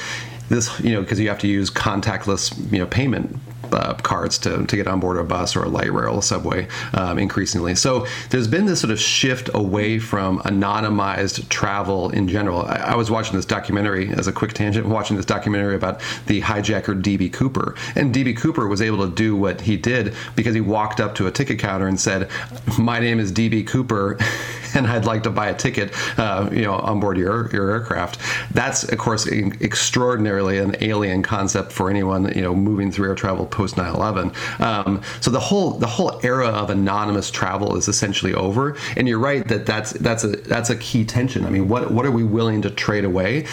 this, 0.49 0.80
you 0.80 0.92
know, 0.92 1.02
because 1.02 1.21
you 1.21 1.28
have 1.28 1.38
to 1.40 1.49
use 1.49 1.71
contactless, 1.71 2.73
you 2.73 2.78
know, 2.78 2.87
payment 2.87 3.38
uh, 3.73 3.95
cards 3.95 4.38
to, 4.38 4.65
to 4.67 4.77
get 4.77 4.87
on 4.87 5.00
board 5.00 5.17
a 5.19 5.25
bus 5.25 5.57
or 5.57 5.65
a 5.65 5.69
light 5.69 5.93
rail, 5.93 6.19
a 6.19 6.23
subway, 6.23 6.67
um, 6.95 7.19
increasingly. 7.19 7.75
So 7.75 8.07
there's 8.31 8.49
been 8.49 8.67
this 8.67 8.81
sort 8.81 8.91
of 8.91 9.00
shift 9.00 9.50
away 9.55 9.99
from 9.99 10.38
anonymized 10.41 11.49
travel 11.49 12.11
in 12.11 12.29
general. 12.29 12.62
I, 12.62 12.77
I 12.77 12.95
was 12.97 13.11
watching 13.11 13.37
this 13.37 13.45
documentary 13.45 14.11
as 14.11 14.27
a 14.27 14.33
quick 14.33 14.53
tangent, 14.53 14.87
watching 14.87 15.17
this 15.17 15.27
documentary 15.27 15.75
about 15.75 16.00
the 16.27 16.41
hijacker 16.41 17.00
DB 17.00 17.33
Cooper, 17.33 17.75
and 17.95 18.15
DB 18.15 18.37
Cooper 18.37 18.67
was 18.67 18.81
able 18.83 19.09
to 19.09 19.15
do 19.15 19.37
what 19.37 19.62
he 19.62 19.77
did 19.77 20.15
because 20.35 20.55
he 20.55 20.61
walked 20.61 21.00
up 21.00 21.15
to 21.17 21.27
a 21.27 21.31
ticket 21.31 21.59
counter 21.59 21.87
and 21.87 22.00
said, 22.00 22.29
"My 22.79 22.99
name 22.99 23.21
is 23.21 23.33
DB 23.33 23.67
Cooper." 23.67 24.19
and 24.78 24.87
I'd 24.87 25.04
like 25.04 25.23
to 25.25 25.30
buy 25.30 25.49
a 25.49 25.54
ticket, 25.54 25.92
uh, 26.18 26.49
you 26.52 26.62
know, 26.62 26.75
on 26.75 27.00
board 27.00 27.18
your, 27.18 27.50
your 27.50 27.70
aircraft. 27.70 28.18
That's, 28.52 28.85
of 28.85 28.99
course, 28.99 29.26
extraordinarily 29.26 30.58
an 30.58 30.76
alien 30.80 31.23
concept 31.23 31.73
for 31.73 31.90
anyone, 31.90 32.32
you 32.35 32.42
know, 32.42 32.54
moving 32.54 32.90
through 32.90 33.08
air 33.08 33.14
travel 33.14 33.47
post 33.47 33.76
9/11. 33.76 34.61
Um, 34.61 35.02
so 35.20 35.30
the 35.30 35.40
whole 35.40 35.73
the 35.73 35.87
whole 35.87 36.20
era 36.23 36.49
of 36.49 36.70
anonymous 36.70 37.30
travel 37.30 37.76
is 37.76 37.88
essentially 37.88 38.35
over. 38.35 38.76
And 38.97 39.08
you're 39.08 39.18
right 39.18 39.47
that 39.49 39.66
that's 39.66 39.92
that's 39.92 40.25
a 40.25 40.28
that's 40.28 40.70
a 40.70 40.76
key 40.76 41.04
tension. 41.04 41.44
I 41.44 41.50
mean, 41.50 41.68
what 41.68 41.90
what 41.90 42.06
are 42.06 42.11
we 42.11 42.25
willing 42.25 42.62
to 42.62 42.70
trade 42.70 43.04
away? 43.04 43.47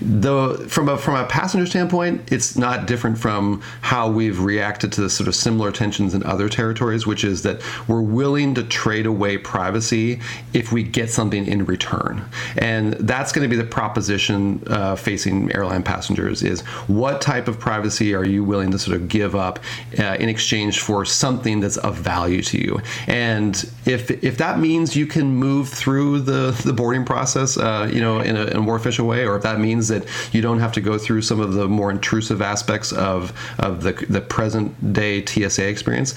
Though 0.00 0.56
from 0.68 0.88
a 0.88 0.96
from 0.96 1.14
a 1.14 1.26
passenger 1.26 1.66
standpoint, 1.66 2.32
it's 2.32 2.56
not 2.56 2.86
different 2.86 3.18
from 3.18 3.62
how 3.82 4.10
we've 4.10 4.40
reacted 4.40 4.92
to 4.92 5.00
the 5.02 5.10
sort 5.10 5.28
of 5.28 5.34
similar 5.34 5.70
tensions 5.70 6.14
in 6.14 6.22
other 6.24 6.48
territories, 6.48 7.06
which 7.06 7.24
is 7.24 7.42
that 7.42 7.60
we're 7.88 8.00
willing 8.00 8.54
to 8.54 8.62
trade 8.62 9.06
away 9.06 9.38
privacy 9.38 10.20
if 10.52 10.69
we 10.72 10.82
get 10.82 11.10
something 11.10 11.46
in 11.46 11.64
return. 11.64 12.24
And 12.56 12.94
that's 12.94 13.32
going 13.32 13.48
to 13.48 13.54
be 13.54 13.60
the 13.60 13.68
proposition 13.68 14.62
uh, 14.66 14.96
facing 14.96 15.52
airline 15.54 15.82
passengers 15.82 16.42
is 16.42 16.60
what 16.86 17.20
type 17.20 17.48
of 17.48 17.58
privacy 17.58 18.14
are 18.14 18.24
you 18.24 18.44
willing 18.44 18.70
to 18.70 18.78
sort 18.78 18.96
of 18.96 19.08
give 19.08 19.34
up 19.34 19.58
uh, 19.98 20.16
in 20.18 20.28
exchange 20.28 20.80
for 20.80 21.04
something 21.04 21.60
that's 21.60 21.76
of 21.78 21.96
value 21.96 22.42
to 22.42 22.58
you? 22.58 22.80
And 23.06 23.70
if 23.86 24.10
if 24.22 24.38
that 24.38 24.58
means 24.58 24.96
you 24.96 25.06
can 25.06 25.26
move 25.34 25.68
through 25.68 26.20
the, 26.20 26.50
the 26.64 26.72
boarding 26.72 27.04
process, 27.04 27.56
uh, 27.56 27.90
you 27.92 28.00
know, 28.00 28.20
in 28.20 28.36
a, 28.36 28.44
in 28.46 28.56
a 28.56 28.60
more 28.60 28.76
efficient 28.76 29.08
way, 29.08 29.26
or 29.26 29.36
if 29.36 29.42
that 29.42 29.60
means 29.60 29.88
that 29.88 30.04
you 30.32 30.40
don't 30.40 30.58
have 30.58 30.72
to 30.72 30.80
go 30.80 30.98
through 30.98 31.22
some 31.22 31.40
of 31.40 31.54
the 31.54 31.68
more 31.68 31.90
intrusive 31.90 32.42
aspects 32.42 32.92
of, 32.92 33.32
of 33.58 33.82
the, 33.82 33.92
the 34.08 34.20
present 34.20 34.92
day 34.92 35.24
TSA 35.24 35.66
experience, 35.66 36.14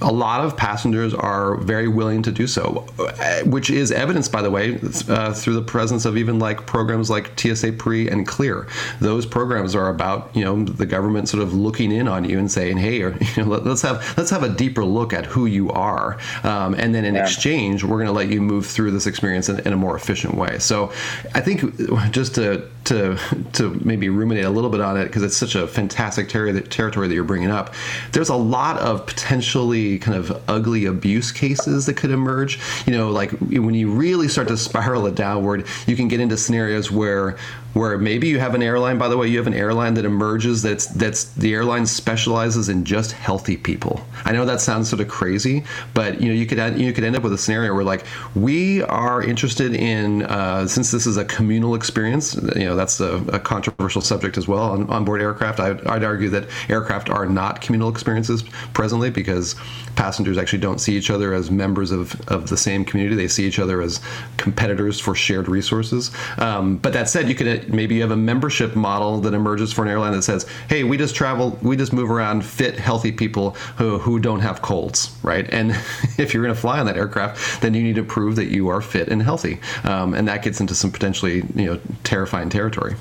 a 0.00 0.12
lot 0.12 0.44
of 0.44 0.56
passengers 0.56 1.14
are 1.14 1.56
very 1.56 1.88
willing 1.88 2.22
to 2.22 2.32
do 2.32 2.46
so, 2.46 2.86
uh, 2.98 3.42
which 3.44 3.70
is 3.76 3.92
evidenced, 3.92 4.32
by 4.32 4.42
the 4.42 4.50
way, 4.50 4.78
uh, 5.08 5.32
through 5.32 5.54
the 5.54 5.62
presence 5.62 6.04
of 6.04 6.16
even 6.16 6.38
like 6.38 6.66
programs 6.66 7.10
like 7.10 7.38
TSA 7.38 7.72
Pre 7.72 8.08
and 8.08 8.26
Clear. 8.26 8.66
Those 9.00 9.26
programs 9.26 9.74
are 9.74 9.88
about 9.88 10.34
you 10.34 10.44
know 10.44 10.64
the 10.64 10.86
government 10.86 11.28
sort 11.28 11.42
of 11.42 11.54
looking 11.54 11.92
in 11.92 12.08
on 12.08 12.24
you 12.28 12.38
and 12.38 12.50
saying, 12.50 12.78
hey, 12.78 12.96
you 12.98 13.14
know, 13.36 13.44
let, 13.44 13.66
us 13.66 13.82
have 13.82 14.16
let's 14.16 14.30
have 14.30 14.42
a 14.42 14.48
deeper 14.48 14.84
look 14.84 15.12
at 15.12 15.26
who 15.26 15.46
you 15.46 15.70
are, 15.70 16.18
um, 16.42 16.74
and 16.74 16.94
then 16.94 17.04
in 17.04 17.14
yeah. 17.14 17.22
exchange, 17.22 17.84
we're 17.84 17.98
going 17.98 18.06
to 18.06 18.12
let 18.12 18.28
you 18.28 18.40
move 18.40 18.66
through 18.66 18.90
this 18.90 19.06
experience 19.06 19.48
in, 19.48 19.60
in 19.60 19.72
a 19.72 19.76
more 19.76 19.96
efficient 19.96 20.34
way. 20.34 20.58
So, 20.58 20.92
I 21.34 21.40
think 21.40 21.76
just 22.10 22.34
to 22.36 22.68
to 22.86 23.18
to 23.52 23.70
maybe 23.84 24.08
ruminate 24.08 24.44
a 24.44 24.50
little 24.50 24.70
bit 24.70 24.80
on 24.80 24.96
it 24.96 25.06
because 25.06 25.22
it's 25.22 25.36
such 25.36 25.54
a 25.54 25.66
fantastic 25.66 26.28
ter- 26.28 26.60
territory 26.60 27.08
that 27.08 27.14
you're 27.14 27.24
bringing 27.24 27.50
up. 27.50 27.74
There's 28.12 28.28
a 28.28 28.36
lot 28.36 28.78
of 28.78 29.06
potentially 29.06 29.98
kind 29.98 30.16
of 30.16 30.42
ugly 30.48 30.86
abuse 30.86 31.32
cases 31.32 31.86
that 31.86 31.94
could 31.94 32.10
emerge. 32.10 32.58
You 32.86 32.92
know, 32.92 33.10
like 33.10 33.32
when 33.66 33.74
you 33.74 33.90
really 33.90 34.28
start 34.28 34.48
to 34.48 34.56
spiral 34.56 35.06
it 35.06 35.14
downward, 35.16 35.66
you 35.86 35.96
can 35.96 36.08
get 36.08 36.20
into 36.20 36.36
scenarios 36.36 36.90
where 36.90 37.36
where 37.76 37.98
maybe 37.98 38.26
you 38.26 38.38
have 38.38 38.54
an 38.54 38.62
airline 38.62 38.96
by 38.96 39.06
the 39.06 39.16
way 39.18 39.28
you 39.28 39.36
have 39.36 39.46
an 39.46 39.52
airline 39.52 39.92
that 39.92 40.06
emerges 40.06 40.62
that's 40.62 40.86
that's 40.86 41.24
the 41.34 41.52
airline 41.52 41.84
specializes 41.84 42.70
in 42.70 42.84
just 42.86 43.12
healthy 43.12 43.54
people. 43.54 44.02
I 44.24 44.32
know 44.32 44.46
that 44.46 44.62
sounds 44.62 44.88
sort 44.88 45.00
of 45.00 45.08
crazy 45.08 45.62
but 45.92 46.18
you 46.18 46.28
know 46.28 46.34
you 46.34 46.46
could 46.46 46.80
you 46.80 46.92
could 46.94 47.04
end 47.04 47.16
up 47.16 47.22
with 47.22 47.34
a 47.34 47.38
scenario 47.38 47.74
where 47.74 47.84
like 47.84 48.06
we 48.34 48.82
are 48.84 49.22
interested 49.22 49.74
in 49.74 50.22
uh, 50.22 50.66
since 50.66 50.90
this 50.90 51.06
is 51.06 51.18
a 51.18 51.24
communal 51.26 51.74
experience 51.74 52.34
you 52.56 52.64
know 52.64 52.76
that's 52.76 52.98
a, 53.00 53.16
a 53.28 53.38
controversial 53.38 54.00
subject 54.00 54.38
as 54.38 54.48
well 54.48 54.70
on 54.70 54.88
onboard 54.88 55.20
aircraft 55.20 55.60
I'd, 55.60 55.86
I'd 55.86 56.02
argue 56.02 56.30
that 56.30 56.48
aircraft 56.70 57.10
are 57.10 57.26
not 57.26 57.60
communal 57.60 57.90
experiences 57.90 58.42
presently 58.72 59.10
because 59.10 59.54
passengers 59.96 60.38
actually 60.38 60.60
don't 60.60 60.78
see 60.78 60.96
each 60.96 61.10
other 61.10 61.34
as 61.34 61.50
members 61.50 61.90
of, 61.90 62.20
of 62.28 62.48
the 62.48 62.56
same 62.56 62.84
community. 62.84 63.16
They 63.16 63.28
see 63.28 63.46
each 63.46 63.58
other 63.58 63.82
as 63.82 64.00
competitors 64.36 65.00
for 65.00 65.14
shared 65.14 65.48
resources. 65.48 66.10
Um, 66.38 66.76
but 66.76 66.92
that 66.92 67.08
said 67.08 67.28
you 67.28 67.34
could 67.34 67.65
maybe 67.68 67.96
you 67.96 68.02
have 68.02 68.10
a 68.10 68.16
membership 68.16 68.74
model 68.76 69.20
that 69.20 69.34
emerges 69.34 69.72
for 69.72 69.82
an 69.82 69.88
airline 69.88 70.12
that 70.12 70.22
says, 70.22 70.46
"Hey, 70.68 70.84
we 70.84 70.96
just 70.96 71.14
travel, 71.14 71.58
we 71.62 71.76
just 71.76 71.92
move 71.92 72.10
around 72.10 72.44
fit, 72.44 72.78
healthy 72.78 73.12
people 73.12 73.50
who, 73.76 73.98
who 73.98 74.18
don't 74.18 74.40
have 74.40 74.62
colds, 74.62 75.16
right?" 75.22 75.48
And 75.52 75.70
if 76.18 76.32
you're 76.32 76.42
going 76.42 76.54
to 76.54 76.60
fly 76.60 76.78
on 76.78 76.86
that 76.86 76.96
aircraft, 76.96 77.60
then 77.62 77.74
you 77.74 77.82
need 77.82 77.96
to 77.96 78.04
prove 78.04 78.36
that 78.36 78.46
you 78.46 78.68
are 78.68 78.80
fit 78.80 79.08
and 79.08 79.22
healthy, 79.22 79.60
um, 79.84 80.14
and 80.14 80.28
that 80.28 80.42
gets 80.42 80.60
into 80.60 80.74
some 80.74 80.90
potentially 80.90 81.44
you 81.54 81.66
know 81.66 81.80
terrifying 82.04 82.50
territory. 82.50 82.96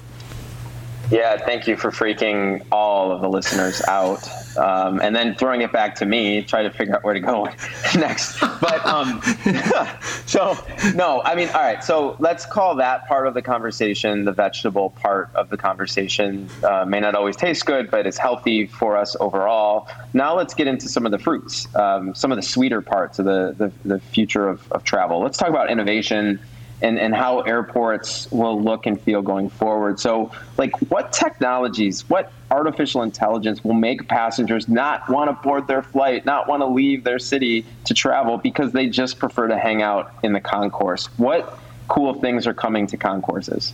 Yeah, 1.12 1.38
thank 1.38 1.68
you 1.68 1.78
for 1.78 1.92
freaking 1.92 2.66
all 2.72 3.12
of 3.12 3.22
the 3.22 3.30
listeners 3.30 3.82
out, 3.88 4.28
um, 4.58 5.00
and 5.02 5.16
then 5.16 5.36
throwing 5.36 5.62
it 5.62 5.72
back 5.72 5.96
to 5.96 6.06
me, 6.06 6.42
try 6.42 6.64
to 6.64 6.72
figure 6.72 6.96
out 6.96 7.04
where 7.04 7.14
to 7.14 7.20
go 7.20 7.44
next. 7.96 8.40
But 8.40 8.84
um, 8.86 9.22
so 10.26 10.58
no, 10.96 11.22
I 11.24 11.36
mean, 11.36 11.50
all 11.50 11.62
right. 11.62 11.84
So 11.84 12.16
let's 12.20 12.46
call 12.46 12.76
that 12.76 13.08
part 13.08 13.28
of 13.28 13.36
the 13.36 13.44
conversation 13.44 14.26
the 14.26 14.32
vegetable 14.32 14.90
part 14.90 15.30
of 15.36 15.50
the 15.50 15.58
conversation. 15.58 16.50
Uh, 16.64 16.86
may 16.86 17.00
not 17.00 17.14
always 17.14 17.36
taste 17.36 17.66
good, 17.66 17.92
but 17.92 18.08
it's 18.08 18.18
healthy 18.18 18.66
for 18.66 18.98
us 18.98 19.16
overall. 19.20 19.88
Now 20.14 20.36
let's 20.36 20.56
get 20.56 20.68
into 20.68 20.90
some 20.90 21.06
of 21.06 21.12
the 21.12 21.20
fruits, 21.20 21.68
um, 21.76 22.16
some 22.16 22.32
of 22.32 22.36
the 22.38 22.42
sweeter 22.42 22.82
parts 22.82 23.20
of 23.20 23.26
the 23.26 23.54
the, 23.58 23.72
the 23.88 24.00
future 24.00 24.48
of, 24.48 24.72
of 24.72 24.84
travel. 24.84 25.22
Let's 25.22 25.38
talk 25.38 25.50
about 25.50 25.70
innovation 25.70 26.40
and, 26.82 27.00
and 27.00 27.16
how 27.16 27.42
airports 27.42 28.30
will 28.32 28.62
look 28.62 28.86
and 28.86 29.00
feel 29.00 29.22
going 29.22 29.50
forward. 29.50 30.00
So, 30.00 30.32
like, 30.58 30.78
what 30.90 31.12
technologies, 31.14 32.08
what 32.10 32.32
artificial 32.52 33.02
intelligence 33.02 33.64
will 33.64 33.74
make 33.74 34.08
passengers 34.08 34.68
not 34.68 35.10
want 35.10 35.30
to 35.30 35.44
board 35.44 35.68
their 35.68 35.82
flight, 35.82 36.26
not 36.26 36.48
want 36.48 36.62
to 36.62 36.68
leave 36.68 37.04
their 37.04 37.20
city 37.20 37.66
to 37.86 37.94
travel 37.94 38.38
because 38.38 38.72
they 38.72 38.88
just 38.88 39.20
prefer 39.20 39.48
to 39.48 39.58
hang 39.58 39.82
out 39.82 40.14
in 40.24 40.34
the 40.34 40.42
concourse? 40.42 41.08
What 41.18 41.60
cool 41.88 42.14
things 42.16 42.48
are 42.48 42.54
coming 42.54 42.88
to 42.88 42.98
concourses? 42.98 43.74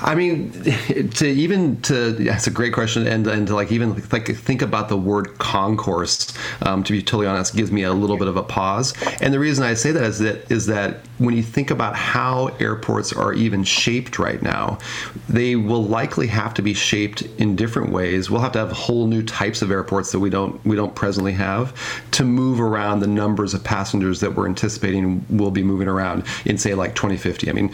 I 0.00 0.14
mean, 0.14 0.52
to 1.14 1.26
even 1.28 1.80
to 1.82 2.12
that's 2.12 2.46
a 2.46 2.50
great 2.50 2.72
question, 2.72 3.06
and 3.06 3.26
and 3.26 3.46
to 3.46 3.54
like 3.54 3.72
even 3.72 3.94
like 4.10 4.26
think 4.28 4.62
about 4.62 4.88
the 4.88 4.96
word 4.96 5.38
concourse. 5.38 6.32
Um, 6.62 6.84
to 6.84 6.92
be 6.92 7.02
totally 7.02 7.26
honest, 7.26 7.56
gives 7.56 7.72
me 7.72 7.82
a 7.82 7.92
little 7.92 8.16
bit 8.16 8.28
of 8.28 8.36
a 8.36 8.42
pause. 8.42 8.94
And 9.20 9.32
the 9.32 9.38
reason 9.38 9.64
I 9.64 9.74
say 9.74 9.92
that 9.92 10.02
is 10.02 10.18
that 10.20 10.50
is 10.50 10.66
that 10.66 10.98
when 11.18 11.36
you 11.36 11.42
think 11.42 11.70
about 11.70 11.96
how 11.96 12.48
airports 12.60 13.12
are 13.12 13.32
even 13.32 13.64
shaped 13.64 14.18
right 14.18 14.40
now, 14.40 14.78
they 15.28 15.56
will 15.56 15.82
likely 15.82 16.28
have 16.28 16.54
to 16.54 16.62
be 16.62 16.74
shaped 16.74 17.22
in 17.38 17.56
different 17.56 17.90
ways. 17.90 18.30
We'll 18.30 18.40
have 18.40 18.52
to 18.52 18.58
have 18.60 18.70
whole 18.72 19.06
new 19.06 19.22
types 19.22 19.62
of 19.62 19.70
airports 19.70 20.12
that 20.12 20.20
we 20.20 20.30
don't 20.30 20.64
we 20.64 20.76
don't 20.76 20.94
presently 20.94 21.32
have 21.32 21.74
to 22.12 22.24
move 22.24 22.60
around 22.60 23.00
the 23.00 23.06
numbers 23.06 23.54
of 23.54 23.64
passengers 23.64 24.20
that 24.20 24.34
we're 24.34 24.46
anticipating 24.46 25.24
will 25.28 25.50
be 25.50 25.62
moving 25.62 25.88
around 25.88 26.24
in 26.44 26.58
say 26.58 26.74
like 26.74 26.94
2050. 26.94 27.48
I 27.48 27.52
mean, 27.52 27.72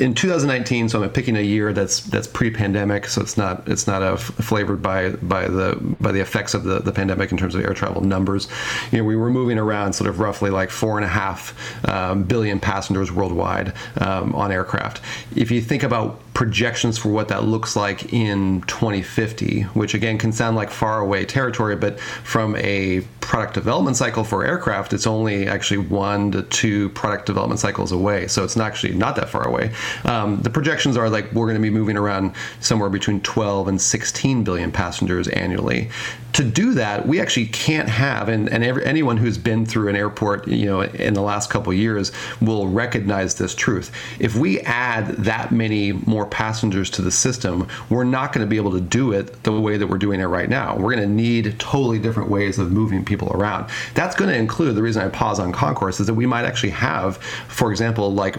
in 0.00 0.14
2019, 0.14 0.88
so 0.88 1.02
I'm 1.02 1.10
picking 1.10 1.36
a 1.36 1.40
year 1.40 1.55
year 1.56 1.72
that's 1.72 2.00
that's 2.00 2.26
pre-pandemic, 2.26 3.06
so 3.06 3.20
it's 3.20 3.36
not 3.36 3.66
it's 3.68 3.86
not 3.86 4.02
a 4.02 4.16
flavored 4.16 4.82
by 4.82 5.10
by 5.10 5.48
the 5.48 5.76
by 6.00 6.12
the 6.12 6.20
effects 6.20 6.54
of 6.54 6.64
the, 6.64 6.80
the 6.80 6.92
pandemic 6.92 7.32
in 7.32 7.38
terms 7.38 7.54
of 7.54 7.64
air 7.64 7.74
travel 7.74 8.02
numbers. 8.02 8.48
You 8.92 8.98
know, 8.98 9.04
we 9.04 9.16
were 9.16 9.30
moving 9.30 9.58
around 9.58 9.94
sort 9.94 10.08
of 10.08 10.20
roughly 10.20 10.50
like 10.50 10.70
four 10.70 10.96
and 10.96 11.04
a 11.04 11.08
half 11.08 11.54
um, 11.88 12.24
billion 12.24 12.60
passengers 12.60 13.10
worldwide 13.10 13.72
um, 14.00 14.34
on 14.34 14.52
aircraft. 14.52 15.00
If 15.34 15.50
you 15.50 15.60
think 15.60 15.82
about 15.82 16.20
projections 16.36 16.98
for 16.98 17.08
what 17.08 17.28
that 17.28 17.44
looks 17.44 17.76
like 17.76 18.12
in 18.12 18.60
2050, 18.62 19.62
which 19.62 19.94
again 19.94 20.18
can 20.18 20.32
sound 20.32 20.54
like 20.54 20.70
far 20.70 21.00
away 21.00 21.24
territory, 21.24 21.74
but 21.74 21.98
from 21.98 22.54
a 22.56 23.00
product 23.26 23.54
development 23.54 23.96
cycle 23.96 24.22
for 24.22 24.44
aircraft, 24.44 24.92
it's 24.92 25.06
only 25.06 25.48
actually 25.48 25.78
one 25.78 26.30
to 26.30 26.42
two 26.42 26.90
product 26.90 27.26
development 27.26 27.58
cycles 27.58 27.90
away. 27.90 28.28
So 28.28 28.44
it's 28.44 28.54
not 28.54 28.66
actually 28.66 28.94
not 28.94 29.16
that 29.16 29.28
far 29.30 29.48
away. 29.48 29.72
Um, 30.04 30.40
the 30.42 30.50
projections 30.50 30.96
are 30.96 31.08
like 31.08 31.32
we're 31.46 31.52
going 31.52 31.62
to 31.62 31.70
be 31.70 31.74
moving 31.74 31.96
around 31.96 32.34
somewhere 32.58 32.90
between 32.90 33.20
12 33.20 33.68
and 33.68 33.80
16 33.80 34.42
billion 34.42 34.72
passengers 34.72 35.28
annually 35.28 35.88
to 36.36 36.44
do 36.44 36.74
that, 36.74 37.08
we 37.08 37.18
actually 37.18 37.46
can't 37.46 37.88
have, 37.88 38.28
and, 38.28 38.50
and 38.50 38.62
every, 38.62 38.84
anyone 38.84 39.16
who's 39.16 39.38
been 39.38 39.64
through 39.64 39.88
an 39.88 39.96
airport, 39.96 40.46
you 40.46 40.66
know, 40.66 40.82
in 40.82 41.14
the 41.14 41.22
last 41.22 41.48
couple 41.48 41.72
years 41.72 42.12
will 42.42 42.68
recognize 42.68 43.36
this 43.36 43.54
truth. 43.54 43.90
If 44.20 44.36
we 44.36 44.60
add 44.60 45.06
that 45.16 45.50
many 45.50 45.92
more 45.92 46.26
passengers 46.26 46.90
to 46.90 47.00
the 47.00 47.10
system, 47.10 47.66
we're 47.88 48.04
not 48.04 48.34
going 48.34 48.44
to 48.44 48.50
be 48.50 48.58
able 48.58 48.72
to 48.72 48.82
do 48.82 49.12
it 49.12 49.44
the 49.44 49.52
way 49.58 49.78
that 49.78 49.86
we're 49.86 49.96
doing 49.96 50.20
it 50.20 50.26
right 50.26 50.50
now. 50.50 50.76
We're 50.76 50.94
going 50.94 51.08
to 51.08 51.14
need 51.14 51.58
totally 51.58 51.98
different 51.98 52.28
ways 52.28 52.58
of 52.58 52.70
moving 52.70 53.02
people 53.02 53.32
around. 53.32 53.70
That's 53.94 54.14
going 54.14 54.28
to 54.28 54.36
include 54.36 54.74
the 54.74 54.82
reason 54.82 55.02
I 55.02 55.08
pause 55.08 55.40
on 55.40 55.52
concourse 55.52 56.00
is 56.00 56.06
that 56.06 56.14
we 56.14 56.26
might 56.26 56.44
actually 56.44 56.70
have, 56.70 57.16
for 57.16 57.70
example, 57.70 58.12
like 58.12 58.36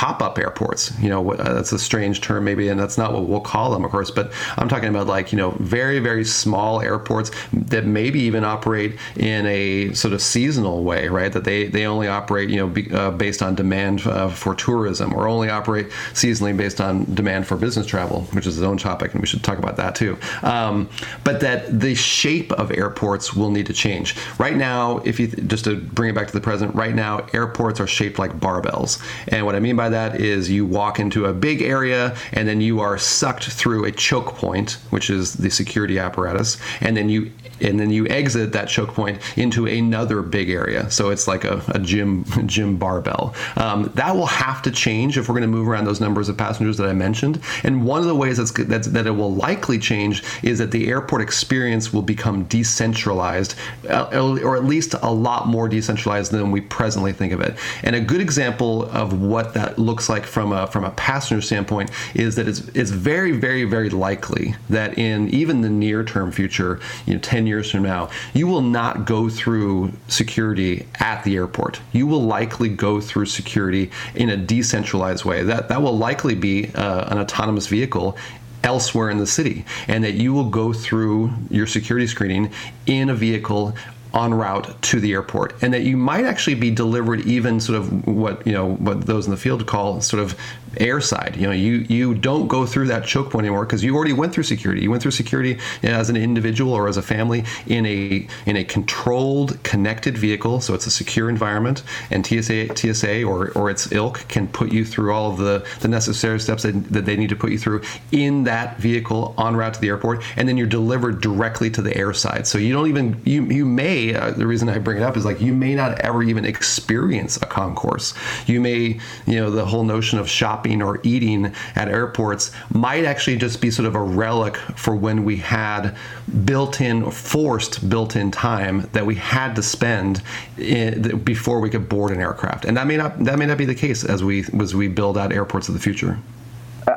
pop-up 0.00 0.38
airports. 0.38 0.98
You 0.98 1.10
know, 1.10 1.32
uh, 1.32 1.52
that's 1.52 1.72
a 1.72 1.78
strange 1.78 2.22
term 2.22 2.44
maybe, 2.44 2.68
and 2.68 2.80
that's 2.80 2.96
not 2.96 3.12
what 3.12 3.26
we'll 3.26 3.42
call 3.42 3.70
them, 3.70 3.84
of 3.84 3.90
course. 3.90 4.10
But 4.10 4.32
I'm 4.56 4.66
talking 4.66 4.88
about 4.88 5.06
like 5.06 5.30
you 5.30 5.36
know 5.36 5.50
very 5.58 5.98
very 5.98 6.24
small 6.24 6.80
airports 6.80 7.30
that 7.52 7.84
maybe 7.84 8.18
even 8.20 8.42
operate 8.42 8.98
in 9.16 9.44
a 9.44 9.92
sort 9.92 10.14
of 10.14 10.22
seasonal 10.22 10.84
way, 10.84 11.08
right? 11.08 11.30
That 11.30 11.44
they 11.44 11.66
they 11.66 11.84
only 11.84 12.08
operate 12.08 12.48
you 12.48 12.56
know 12.56 12.66
be, 12.66 12.90
uh, 12.90 13.10
based 13.10 13.42
on 13.42 13.54
demand 13.54 14.06
uh, 14.06 14.30
for 14.30 14.54
tourism, 14.54 15.12
or 15.12 15.28
only 15.28 15.50
operate 15.50 15.90
seasonally 16.14 16.56
based 16.56 16.80
on 16.80 17.04
demand 17.14 17.46
for 17.46 17.58
business 17.58 17.84
travel, 17.84 18.22
which 18.32 18.46
is 18.46 18.56
its 18.56 18.64
own 18.64 18.78
topic, 18.78 19.12
and 19.12 19.20
we 19.20 19.26
should 19.26 19.44
talk 19.44 19.58
about 19.58 19.76
that 19.76 19.94
too. 19.94 20.16
Um, 20.42 20.88
but 21.24 21.40
that 21.40 21.78
the 21.78 21.94
shape 21.94 22.52
of 22.52 22.72
airports 22.72 23.34
will 23.34 23.50
need 23.50 23.66
to 23.66 23.74
change. 23.74 24.16
Right 24.38 24.56
now, 24.56 25.02
if 25.04 25.20
you 25.20 25.26
just 25.26 25.64
to 25.66 25.76
bring 25.76 26.08
it 26.08 26.14
back 26.14 26.28
to 26.28 26.32
the 26.32 26.40
present, 26.40 26.74
right 26.74 26.94
now 26.94 27.26
airports 27.34 27.80
are 27.80 27.86
shaped 27.86 28.18
like 28.18 28.40
barbells, 28.40 28.98
and 29.28 29.44
what 29.44 29.54
I 29.54 29.60
mean 29.60 29.76
by 29.76 29.89
that 29.90 30.20
is 30.20 30.50
you 30.50 30.66
walk 30.66 30.98
into 30.98 31.26
a 31.26 31.32
big 31.32 31.62
area 31.62 32.16
and 32.32 32.48
then 32.48 32.60
you 32.60 32.80
are 32.80 32.98
sucked 32.98 33.44
through 33.44 33.84
a 33.84 33.92
choke 33.92 34.34
point, 34.34 34.72
which 34.90 35.10
is 35.10 35.34
the 35.34 35.50
security 35.50 35.98
apparatus, 35.98 36.58
and 36.80 36.96
then 36.96 37.08
you 37.08 37.30
and 37.62 37.78
then 37.78 37.90
you 37.90 38.06
exit 38.08 38.52
that 38.52 38.68
choke 38.68 38.94
point 38.94 39.20
into 39.36 39.66
another 39.66 40.22
big 40.22 40.50
area. 40.50 40.90
So 40.90 41.10
it's 41.10 41.26
like 41.28 41.44
a, 41.44 41.62
a 41.68 41.78
gym 41.78 42.24
gym 42.46 42.76
barbell. 42.76 43.34
Um, 43.56 43.90
that 43.94 44.14
will 44.14 44.26
have 44.26 44.62
to 44.62 44.70
change 44.70 45.18
if 45.18 45.28
we're 45.28 45.34
going 45.34 45.42
to 45.42 45.48
move 45.48 45.68
around 45.68 45.84
those 45.84 46.00
numbers 46.00 46.28
of 46.28 46.36
passengers 46.36 46.76
that 46.78 46.88
I 46.88 46.92
mentioned. 46.92 47.40
And 47.64 47.84
one 47.84 48.00
of 48.00 48.06
the 48.06 48.14
ways 48.14 48.36
that's, 48.38 48.52
that's 48.52 48.88
that 48.88 49.06
it 49.06 49.10
will 49.10 49.34
likely 49.34 49.78
change 49.78 50.22
is 50.42 50.58
that 50.58 50.70
the 50.70 50.88
airport 50.88 51.22
experience 51.22 51.92
will 51.92 52.02
become 52.02 52.44
decentralized, 52.44 53.54
uh, 53.88 54.08
or 54.42 54.56
at 54.56 54.64
least 54.64 54.94
a 55.02 55.12
lot 55.12 55.46
more 55.46 55.68
decentralized 55.68 56.32
than 56.32 56.50
we 56.50 56.60
presently 56.60 57.12
think 57.12 57.32
of 57.32 57.40
it. 57.40 57.56
And 57.82 57.94
a 57.94 58.00
good 58.00 58.20
example 58.20 58.84
of 58.90 59.20
what 59.20 59.54
that 59.54 59.78
looks 59.78 60.08
like 60.08 60.24
from 60.24 60.52
a 60.52 60.66
from 60.66 60.84
a 60.84 60.90
passenger 60.92 61.42
standpoint 61.42 61.90
is 62.14 62.36
that 62.36 62.48
it's 62.48 62.60
it's 62.74 62.90
very 62.90 63.32
very 63.32 63.64
very 63.64 63.90
likely 63.90 64.54
that 64.68 64.98
in 64.98 65.28
even 65.28 65.60
the 65.60 65.70
near 65.70 66.04
term 66.04 66.32
future, 66.32 66.80
you 67.06 67.14
know, 67.14 67.20
10 67.20 67.46
years 67.50 67.70
from 67.70 67.82
now, 67.82 68.08
you 68.32 68.46
will 68.46 68.62
not 68.62 69.04
go 69.04 69.28
through 69.28 69.92
security 70.08 70.86
at 70.98 71.22
the 71.24 71.36
airport. 71.36 71.80
You 71.92 72.06
will 72.06 72.22
likely 72.22 72.68
go 72.68 73.00
through 73.00 73.26
security 73.26 73.90
in 74.14 74.30
a 74.30 74.36
decentralized 74.36 75.24
way. 75.24 75.42
That 75.42 75.68
that 75.68 75.82
will 75.82 75.96
likely 75.96 76.34
be 76.34 76.72
uh, 76.74 77.12
an 77.12 77.18
autonomous 77.18 77.66
vehicle 77.66 78.16
elsewhere 78.62 79.10
in 79.10 79.18
the 79.18 79.26
city 79.26 79.64
and 79.88 80.04
that 80.04 80.14
you 80.14 80.32
will 80.32 80.48
go 80.50 80.72
through 80.72 81.32
your 81.50 81.66
security 81.66 82.06
screening 82.06 82.52
in 82.86 83.08
a 83.10 83.14
vehicle 83.14 83.74
en 84.14 84.34
route 84.34 84.80
to 84.82 84.98
the 85.00 85.12
airport 85.12 85.54
and 85.62 85.72
that 85.72 85.82
you 85.82 85.96
might 85.96 86.24
actually 86.24 86.54
be 86.54 86.70
delivered 86.70 87.20
even 87.20 87.60
sort 87.60 87.78
of 87.78 88.06
what 88.08 88.44
you 88.46 88.52
know 88.52 88.74
what 88.74 89.06
those 89.06 89.26
in 89.26 89.30
the 89.30 89.36
field 89.36 89.66
call 89.66 90.00
sort 90.00 90.20
of 90.20 90.36
airside 90.76 91.36
you 91.36 91.46
know 91.46 91.52
you 91.52 91.86
you 91.88 92.14
don't 92.14 92.48
go 92.48 92.66
through 92.66 92.86
that 92.86 93.04
choke 93.04 93.30
point 93.30 93.44
anymore 93.44 93.64
because 93.64 93.82
you 93.82 93.94
already 93.94 94.12
went 94.12 94.32
through 94.32 94.44
security. 94.44 94.82
You 94.82 94.90
went 94.90 95.02
through 95.02 95.12
security 95.12 95.58
as 95.82 96.10
an 96.10 96.16
individual 96.16 96.72
or 96.72 96.88
as 96.88 96.96
a 96.96 97.02
family 97.02 97.44
in 97.66 97.86
a 97.86 98.26
in 98.46 98.56
a 98.56 98.64
controlled 98.64 99.62
connected 99.62 100.16
vehicle. 100.16 100.60
So 100.60 100.74
it's 100.74 100.86
a 100.86 100.90
secure 100.90 101.28
environment 101.28 101.82
and 102.10 102.26
TSA 102.26 102.76
TSA 102.76 103.24
or 103.24 103.50
or 103.52 103.70
its 103.70 103.92
ilk 103.92 104.26
can 104.28 104.48
put 104.48 104.72
you 104.72 104.84
through 104.84 105.12
all 105.12 105.30
of 105.30 105.38
the 105.38 105.66
the 105.80 105.88
necessary 105.88 106.40
steps 106.40 106.62
that, 106.62 106.72
that 106.92 107.04
they 107.06 107.16
need 107.16 107.30
to 107.30 107.36
put 107.36 107.50
you 107.50 107.58
through 107.58 107.82
in 108.12 108.44
that 108.44 108.78
vehicle 108.78 109.34
en 109.38 109.56
route 109.56 109.74
to 109.74 109.80
the 109.80 109.88
airport 109.88 110.22
and 110.36 110.48
then 110.48 110.56
you're 110.56 110.66
delivered 110.66 111.20
directly 111.20 111.70
to 111.70 111.82
the 111.82 111.92
airside 111.92 112.46
so 112.46 112.58
you 112.58 112.72
don't 112.72 112.88
even 112.88 113.20
you 113.24 113.44
you 113.46 113.64
may 113.64 114.14
uh, 114.14 114.30
the 114.30 114.46
reason 114.46 114.68
I 114.68 114.78
bring 114.78 114.98
it 114.98 115.02
up 115.02 115.16
is 115.16 115.24
like 115.24 115.40
you 115.40 115.52
may 115.54 115.74
not 115.74 115.98
ever 116.00 116.22
even 116.22 116.44
experience 116.44 117.36
a 117.36 117.46
concourse. 117.46 118.14
You 118.46 118.60
may, 118.60 118.98
you 119.26 119.36
know, 119.36 119.50
the 119.50 119.64
whole 119.64 119.84
notion 119.84 120.18
of 120.18 120.28
shopping 120.60 120.82
or 120.82 121.00
eating 121.02 121.54
at 121.74 121.88
airports 121.88 122.52
might 122.72 123.04
actually 123.04 123.36
just 123.36 123.60
be 123.60 123.70
sort 123.70 123.86
of 123.86 123.94
a 123.94 124.02
relic 124.02 124.56
for 124.76 124.94
when 124.94 125.24
we 125.24 125.36
had 125.36 125.96
built-in, 126.44 127.10
forced 127.10 127.88
built-in 127.88 128.30
time 128.30 128.88
that 128.92 129.04
we 129.06 129.14
had 129.14 129.54
to 129.54 129.62
spend 129.62 130.22
in, 130.58 131.18
before 131.20 131.60
we 131.60 131.70
could 131.70 131.88
board 131.88 132.12
an 132.12 132.20
aircraft, 132.20 132.64
and 132.64 132.76
that 132.76 132.86
may 132.86 132.96
not 132.96 133.18
that 133.24 133.38
may 133.38 133.46
not 133.46 133.58
be 133.58 133.64
the 133.64 133.74
case 133.74 134.04
as 134.04 134.22
we 134.22 134.44
as 134.60 134.74
we 134.74 134.88
build 134.88 135.16
out 135.16 135.32
airports 135.32 135.68
of 135.68 135.74
the 135.74 135.80
future. 135.80 136.18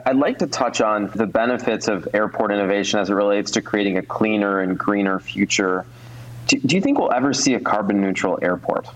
I'd 0.06 0.18
like 0.18 0.40
to 0.40 0.48
touch 0.48 0.82
on 0.82 1.12
the 1.16 1.28
benefits 1.28 1.88
of 1.88 2.08
airport 2.14 2.52
innovation 2.52 3.00
as 3.00 3.10
it 3.10 3.14
relates 3.14 3.52
to 3.52 3.62
creating 3.62 3.98
a 3.98 4.02
cleaner 4.02 4.62
and 4.62 4.78
greener 4.78 5.20
future 5.20 5.86
do, 6.48 6.60
do 6.60 6.76
you 6.76 6.82
think 6.82 7.00
we'll 7.00 7.14
ever 7.14 7.34
see 7.34 7.54
a 7.54 7.60
carbon 7.60 8.02
neutral 8.02 8.38
airport? 8.42 8.88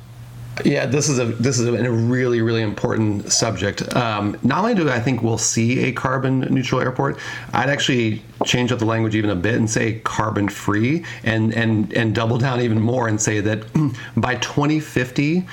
Yeah, 0.65 0.85
this 0.85 1.09
is 1.09 1.19
a 1.19 1.25
this 1.25 1.59
is 1.59 1.67
a 1.67 1.91
really 1.91 2.41
really 2.41 2.61
important 2.61 3.31
subject. 3.31 3.95
Um, 3.95 4.37
not 4.43 4.59
only 4.59 4.75
do 4.75 4.89
I 4.89 4.99
think 4.99 5.21
we'll 5.21 5.37
see 5.37 5.85
a 5.85 5.91
carbon 5.91 6.41
neutral 6.41 6.81
airport, 6.81 7.19
I'd 7.53 7.69
actually 7.69 8.21
change 8.45 8.71
up 8.71 8.79
the 8.79 8.85
language 8.85 9.15
even 9.15 9.29
a 9.29 9.35
bit 9.35 9.55
and 9.55 9.69
say 9.69 9.99
carbon 9.99 10.49
free, 10.49 11.05
and 11.23 11.53
and 11.53 11.93
and 11.93 12.13
double 12.13 12.37
down 12.37 12.61
even 12.61 12.79
more 12.79 13.07
and 13.07 13.21
say 13.21 13.39
that 13.41 13.65
by 14.17 14.35
2050, 14.35 15.45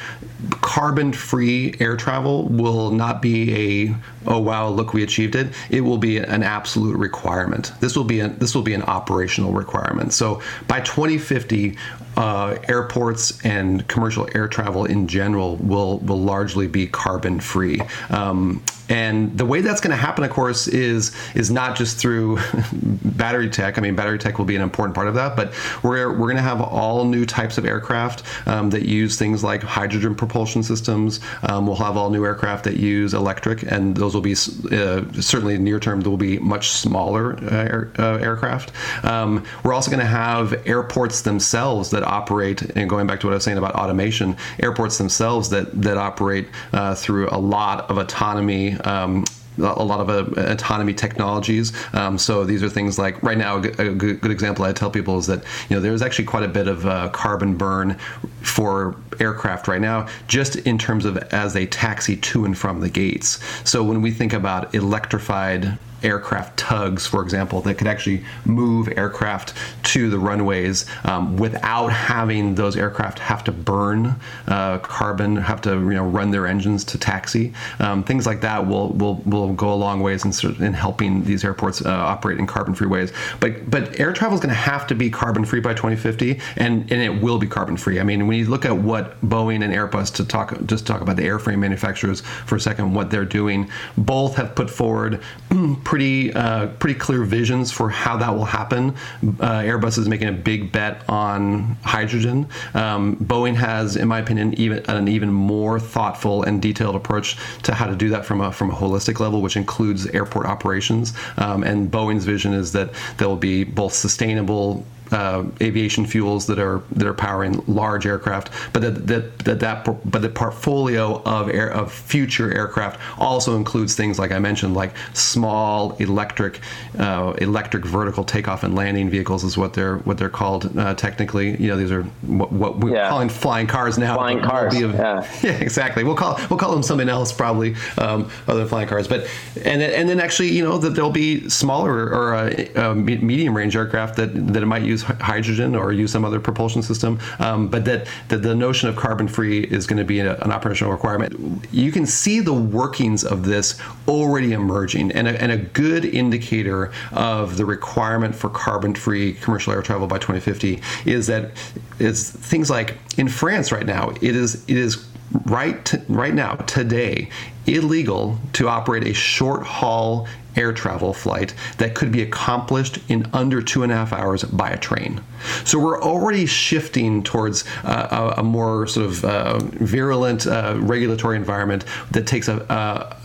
carbon 0.60 1.12
free 1.12 1.74
air 1.80 1.96
travel 1.96 2.48
will 2.48 2.90
not 2.90 3.20
be 3.22 3.86
a 3.88 3.96
oh 4.26 4.38
wow 4.38 4.68
look 4.68 4.92
we 4.92 5.02
achieved 5.02 5.34
it. 5.34 5.52
It 5.70 5.80
will 5.82 5.98
be 5.98 6.18
an 6.18 6.42
absolute 6.42 6.96
requirement. 6.96 7.72
This 7.80 7.96
will 7.96 8.04
be 8.04 8.20
a, 8.20 8.28
this 8.28 8.54
will 8.54 8.62
be 8.62 8.74
an 8.74 8.82
operational 8.82 9.52
requirement. 9.52 10.12
So 10.12 10.40
by 10.68 10.80
2050, 10.80 11.76
uh, 12.16 12.56
airports 12.68 13.44
and 13.44 13.86
commercial 13.88 14.28
air 14.34 14.48
travel 14.48 14.84
in 14.84 15.06
general 15.06 15.56
will 15.56 15.98
will 15.98 16.20
largely 16.20 16.66
be 16.66 16.86
carbon 16.86 17.40
free. 17.40 17.80
Um, 18.10 18.62
and 18.88 19.36
the 19.36 19.46
way 19.46 19.60
that's 19.60 19.80
going 19.80 19.92
to 19.92 19.96
happen, 19.96 20.24
of 20.24 20.30
course, 20.30 20.68
is 20.68 21.14
is 21.34 21.50
not 21.50 21.76
just 21.76 21.96
through 21.96 22.38
battery 23.04 23.48
tech. 23.48 23.78
I 23.78 23.80
mean, 23.80 23.96
battery 23.96 24.18
tech 24.18 24.38
will 24.38 24.44
be 24.44 24.56
an 24.56 24.62
important 24.62 24.94
part 24.94 25.08
of 25.08 25.14
that, 25.14 25.36
but 25.36 25.54
we're 25.82 26.10
we're 26.10 26.26
going 26.26 26.36
to 26.36 26.42
have 26.42 26.60
all 26.60 27.04
new 27.04 27.24
types 27.24 27.56
of 27.56 27.64
aircraft 27.64 28.22
um, 28.46 28.70
that 28.70 28.82
use 28.82 29.18
things 29.18 29.42
like 29.42 29.62
hydrogen 29.62 30.14
propulsion 30.14 30.62
systems. 30.62 31.20
Um, 31.44 31.66
we'll 31.66 31.76
have 31.76 31.96
all 31.96 32.10
new 32.10 32.24
aircraft 32.24 32.64
that 32.64 32.76
use 32.76 33.14
electric, 33.14 33.62
and 33.62 33.96
those 33.96 34.14
will 34.14 34.20
be 34.20 34.32
uh, 34.32 35.04
certainly 35.20 35.56
near 35.58 35.80
term. 35.80 36.00
There 36.00 36.10
will 36.10 36.16
be 36.16 36.38
much 36.38 36.70
smaller 36.70 37.36
uh, 37.44 37.54
air, 37.54 37.92
uh, 37.98 38.16
aircraft. 38.16 38.72
Um, 39.04 39.44
we're 39.62 39.72
also 39.72 39.90
going 39.90 40.00
to 40.00 40.06
have 40.06 40.66
airports 40.66 41.22
themselves 41.22 41.90
that 41.90 42.02
operate, 42.02 42.62
and 42.76 42.90
going 42.90 43.06
back 43.06 43.20
to 43.20 43.26
what 43.26 43.32
I 43.32 43.36
was 43.36 43.44
saying 43.44 43.58
about 43.58 43.74
automation, 43.74 44.36
airports 44.60 44.98
themselves 44.98 45.48
that 45.50 45.82
that 45.82 45.96
operate 45.96 46.48
uh, 46.72 46.94
through 46.94 47.28
a 47.30 47.38
lot 47.38 47.88
of 47.90 47.96
autonomy 47.96 48.73
um, 48.84 49.24
a 49.58 49.84
lot 49.84 50.00
of 50.00 50.10
uh, 50.10 50.40
autonomy 50.40 50.94
technologies. 50.94 51.72
Um, 51.92 52.18
so 52.18 52.44
these 52.44 52.62
are 52.62 52.68
things 52.68 52.98
like 52.98 53.22
right 53.22 53.38
now 53.38 53.58
a 53.58 53.60
good, 53.60 54.20
good, 54.20 54.30
example 54.30 54.64
I 54.64 54.72
tell 54.72 54.90
people 54.90 55.18
is 55.18 55.26
that 55.26 55.44
you 55.68 55.76
know 55.76 55.80
there's 55.80 56.02
actually 56.02 56.24
quite 56.24 56.42
a 56.42 56.48
bit 56.48 56.66
of 56.66 56.86
uh, 56.86 57.08
carbon 57.10 57.56
burn 57.56 57.96
for 58.42 58.96
aircraft 59.20 59.68
right 59.68 59.80
now, 59.80 60.08
just 60.26 60.56
in 60.56 60.78
terms 60.78 61.04
of 61.04 61.16
as 61.32 61.52
they 61.52 61.66
taxi 61.66 62.16
to 62.16 62.44
and 62.44 62.56
from 62.58 62.80
the 62.80 62.90
gates. 62.90 63.38
So 63.68 63.82
when 63.82 64.02
we 64.02 64.10
think 64.10 64.32
about 64.32 64.74
electrified 64.74 65.78
aircraft 66.04 66.58
tugs, 66.58 67.06
for 67.06 67.22
example, 67.22 67.60
that 67.62 67.74
could 67.74 67.86
actually 67.86 68.24
move 68.44 68.88
aircraft 68.96 69.54
to 69.84 70.10
the 70.10 70.18
runways 70.18 70.86
um, 71.04 71.36
without 71.36 71.88
having 71.88 72.54
those 72.54 72.76
aircraft 72.76 73.18
have 73.18 73.44
to 73.44 73.52
burn 73.52 74.14
uh, 74.48 74.78
carbon, 74.78 75.36
have 75.36 75.60
to 75.62 75.70
you 75.70 75.94
know 75.94 76.04
run 76.04 76.30
their 76.30 76.46
engines 76.46 76.84
to 76.84 76.98
taxi. 76.98 77.52
Um, 77.78 78.02
things 78.02 78.26
like 78.26 78.40
that 78.42 78.66
will 78.66 78.90
will 78.90 79.16
will 79.24 79.52
go 79.52 79.72
a 79.72 79.74
long 79.74 80.00
ways 80.00 80.24
in, 80.24 80.64
in 80.64 80.72
helping 80.72 81.24
these 81.24 81.44
airports 81.44 81.84
uh, 81.84 81.90
operate 81.90 82.38
in 82.38 82.46
carbon-free 82.46 82.88
ways. 82.88 83.12
But 83.40 83.70
but 83.70 83.98
air 83.98 84.12
travel 84.12 84.34
is 84.34 84.40
going 84.40 84.54
to 84.54 84.60
have 84.60 84.86
to 84.88 84.94
be 84.94 85.10
carbon-free 85.10 85.60
by 85.60 85.74
2050, 85.74 86.40
and 86.56 86.90
and 86.92 87.02
it 87.02 87.22
will 87.22 87.38
be 87.38 87.46
carbon-free. 87.46 88.00
I 88.00 88.04
mean, 88.04 88.26
when 88.26 88.38
you 88.38 88.46
look 88.46 88.64
at 88.64 88.76
what 88.76 89.20
Boeing 89.22 89.64
and 89.64 89.72
Airbus 89.72 90.14
to 90.16 90.24
talk 90.24 90.54
just 90.66 90.86
talk 90.86 91.00
about 91.00 91.16
the 91.16 91.22
airframe 91.22 91.58
manufacturers 91.58 92.20
for 92.20 92.56
a 92.56 92.60
second, 92.60 92.94
what 92.94 93.10
they're 93.10 93.24
doing, 93.24 93.70
both 93.96 94.36
have 94.36 94.54
put 94.54 94.70
forward 94.70 95.22
pretty 95.94 96.32
uh, 96.32 96.66
pretty 96.80 96.98
clear 96.98 97.22
visions 97.22 97.70
for 97.70 97.88
how 97.88 98.16
that 98.16 98.34
will 98.34 98.44
happen. 98.44 98.92
Uh, 99.22 99.60
Airbus 99.60 99.96
is 99.96 100.08
making 100.08 100.26
a 100.26 100.32
big 100.32 100.72
bet 100.72 101.08
on 101.08 101.76
hydrogen. 101.84 102.48
Um, 102.74 103.14
Boeing 103.18 103.54
has, 103.54 103.94
in 103.94 104.08
my 104.08 104.18
opinion, 104.18 104.54
even 104.54 104.84
an 104.86 105.06
even 105.06 105.32
more 105.32 105.78
thoughtful 105.78 106.42
and 106.42 106.60
detailed 106.60 106.96
approach 106.96 107.36
to 107.62 107.72
how 107.72 107.86
to 107.86 107.94
do 107.94 108.08
that 108.08 108.24
from 108.24 108.40
a 108.40 108.50
from 108.50 108.72
a 108.72 108.74
holistic 108.74 109.20
level, 109.20 109.40
which 109.40 109.56
includes 109.56 110.08
airport 110.08 110.46
operations. 110.46 111.12
Um, 111.36 111.62
and 111.62 111.88
Boeing's 111.92 112.24
vision 112.24 112.54
is 112.54 112.72
that 112.72 112.90
there 113.18 113.28
will 113.28 113.36
be 113.36 113.62
both 113.62 113.92
sustainable 113.92 114.84
uh, 115.12 115.44
aviation 115.60 116.06
fuels 116.06 116.46
that 116.46 116.58
are 116.58 116.82
that 116.92 117.06
are 117.06 117.14
powering 117.14 117.62
large 117.66 118.06
aircraft, 118.06 118.50
but 118.72 118.82
that 118.82 119.06
that 119.06 119.38
that, 119.40 119.60
that 119.60 120.10
but 120.10 120.22
the 120.22 120.28
portfolio 120.28 121.22
of 121.24 121.48
air 121.48 121.70
of 121.70 121.92
future 121.92 122.52
aircraft 122.56 123.00
also 123.18 123.56
includes 123.56 123.94
things 123.94 124.18
like 124.18 124.32
I 124.32 124.38
mentioned, 124.38 124.74
like 124.74 124.94
small 125.12 125.92
electric 125.96 126.60
uh, 126.98 127.34
electric 127.38 127.84
vertical 127.84 128.24
takeoff 128.24 128.62
and 128.62 128.74
landing 128.74 129.10
vehicles 129.10 129.44
is 129.44 129.56
what 129.56 129.74
they're 129.74 129.98
what 129.98 130.18
they're 130.18 130.28
called 130.28 130.76
uh, 130.78 130.94
technically. 130.94 131.60
You 131.60 131.68
know, 131.68 131.76
these 131.76 131.92
are 131.92 132.02
what, 132.02 132.52
what 132.52 132.78
we're 132.78 132.94
yeah. 132.94 133.08
calling 133.08 133.28
flying 133.28 133.66
cars 133.66 133.98
now. 133.98 134.16
Flying 134.16 134.40
cars. 134.40 134.74
Of, 134.74 134.94
yeah. 134.94 135.28
yeah, 135.42 135.52
exactly. 135.52 136.04
We'll 136.04 136.16
call 136.16 136.38
we'll 136.48 136.58
call 136.58 136.72
them 136.72 136.82
something 136.82 137.08
else 137.08 137.32
probably 137.32 137.74
um, 137.98 138.30
other 138.48 138.60
than 138.60 138.68
flying 138.68 138.88
cars. 138.88 139.08
But 139.08 139.28
and 139.64 139.82
and 139.82 140.08
then 140.08 140.20
actually, 140.20 140.50
you 140.50 140.64
know, 140.64 140.78
that 140.78 140.90
there'll 140.90 141.10
be 141.10 141.48
smaller 141.48 142.08
or 142.08 142.34
uh, 142.34 142.64
uh, 142.76 142.94
medium 142.94 143.56
range 143.56 143.76
aircraft 143.76 144.16
that 144.16 144.34
that 144.52 144.62
it 144.62 144.66
might 144.66 144.82
use 144.82 144.93
use 144.94 145.02
hydrogen 145.02 145.74
or 145.74 145.92
use 145.92 146.12
some 146.12 146.24
other 146.24 146.40
propulsion 146.40 146.82
system, 146.82 147.18
um, 147.38 147.68
but 147.68 147.84
that, 147.84 148.06
that 148.28 148.42
the 148.42 148.54
notion 148.54 148.88
of 148.88 148.96
carbon 148.96 149.28
free 149.28 149.64
is 149.64 149.86
going 149.86 149.98
to 149.98 150.04
be 150.04 150.20
a, 150.20 150.36
an 150.40 150.52
operational 150.52 150.92
requirement. 150.92 151.66
You 151.72 151.92
can 151.92 152.06
see 152.06 152.40
the 152.40 152.52
workings 152.52 153.24
of 153.24 153.44
this 153.44 153.80
already 154.08 154.52
emerging, 154.52 155.12
and 155.12 155.28
a, 155.28 155.40
and 155.42 155.52
a 155.52 155.58
good 155.58 156.04
indicator 156.04 156.92
of 157.12 157.56
the 157.56 157.64
requirement 157.64 158.34
for 158.34 158.48
carbon 158.48 158.94
free 158.94 159.34
commercial 159.34 159.72
air 159.72 159.82
travel 159.82 160.06
by 160.06 160.18
2050 160.18 160.80
is 161.04 161.26
that 161.26 161.50
is 161.98 162.30
things 162.30 162.70
like 162.70 162.96
in 163.16 163.28
France 163.28 163.72
right 163.72 163.86
now, 163.86 164.10
it 164.20 164.36
is 164.36 164.64
it 164.68 164.76
is 164.76 165.06
right 165.46 165.84
t- 165.84 165.98
right 166.08 166.34
now 166.34 166.54
today 166.54 167.28
illegal 167.66 168.38
to 168.52 168.68
operate 168.68 169.04
a 169.04 169.12
short 169.12 169.64
haul 169.64 170.28
air 170.56 170.72
travel 170.72 171.12
flight 171.12 171.54
that 171.78 171.94
could 171.94 172.12
be 172.12 172.22
accomplished 172.22 172.98
in 173.08 173.26
under 173.32 173.60
two 173.62 173.82
and 173.82 173.92
a 173.92 173.94
half 173.94 174.12
hours 174.12 174.44
by 174.44 174.70
a 174.70 174.78
train. 174.78 175.20
So 175.64 175.78
we're 175.78 176.02
already 176.02 176.46
shifting 176.46 177.22
towards 177.22 177.64
uh, 177.84 178.32
a, 178.36 178.40
a, 178.40 178.42
more 178.42 178.86
sort 178.86 179.06
of 179.06 179.24
uh, 179.24 179.58
virulent 179.58 180.46
uh, 180.46 180.76
regulatory 180.78 181.36
environment 181.36 181.84
that 182.12 182.26
takes 182.26 182.48
a, 182.48 182.58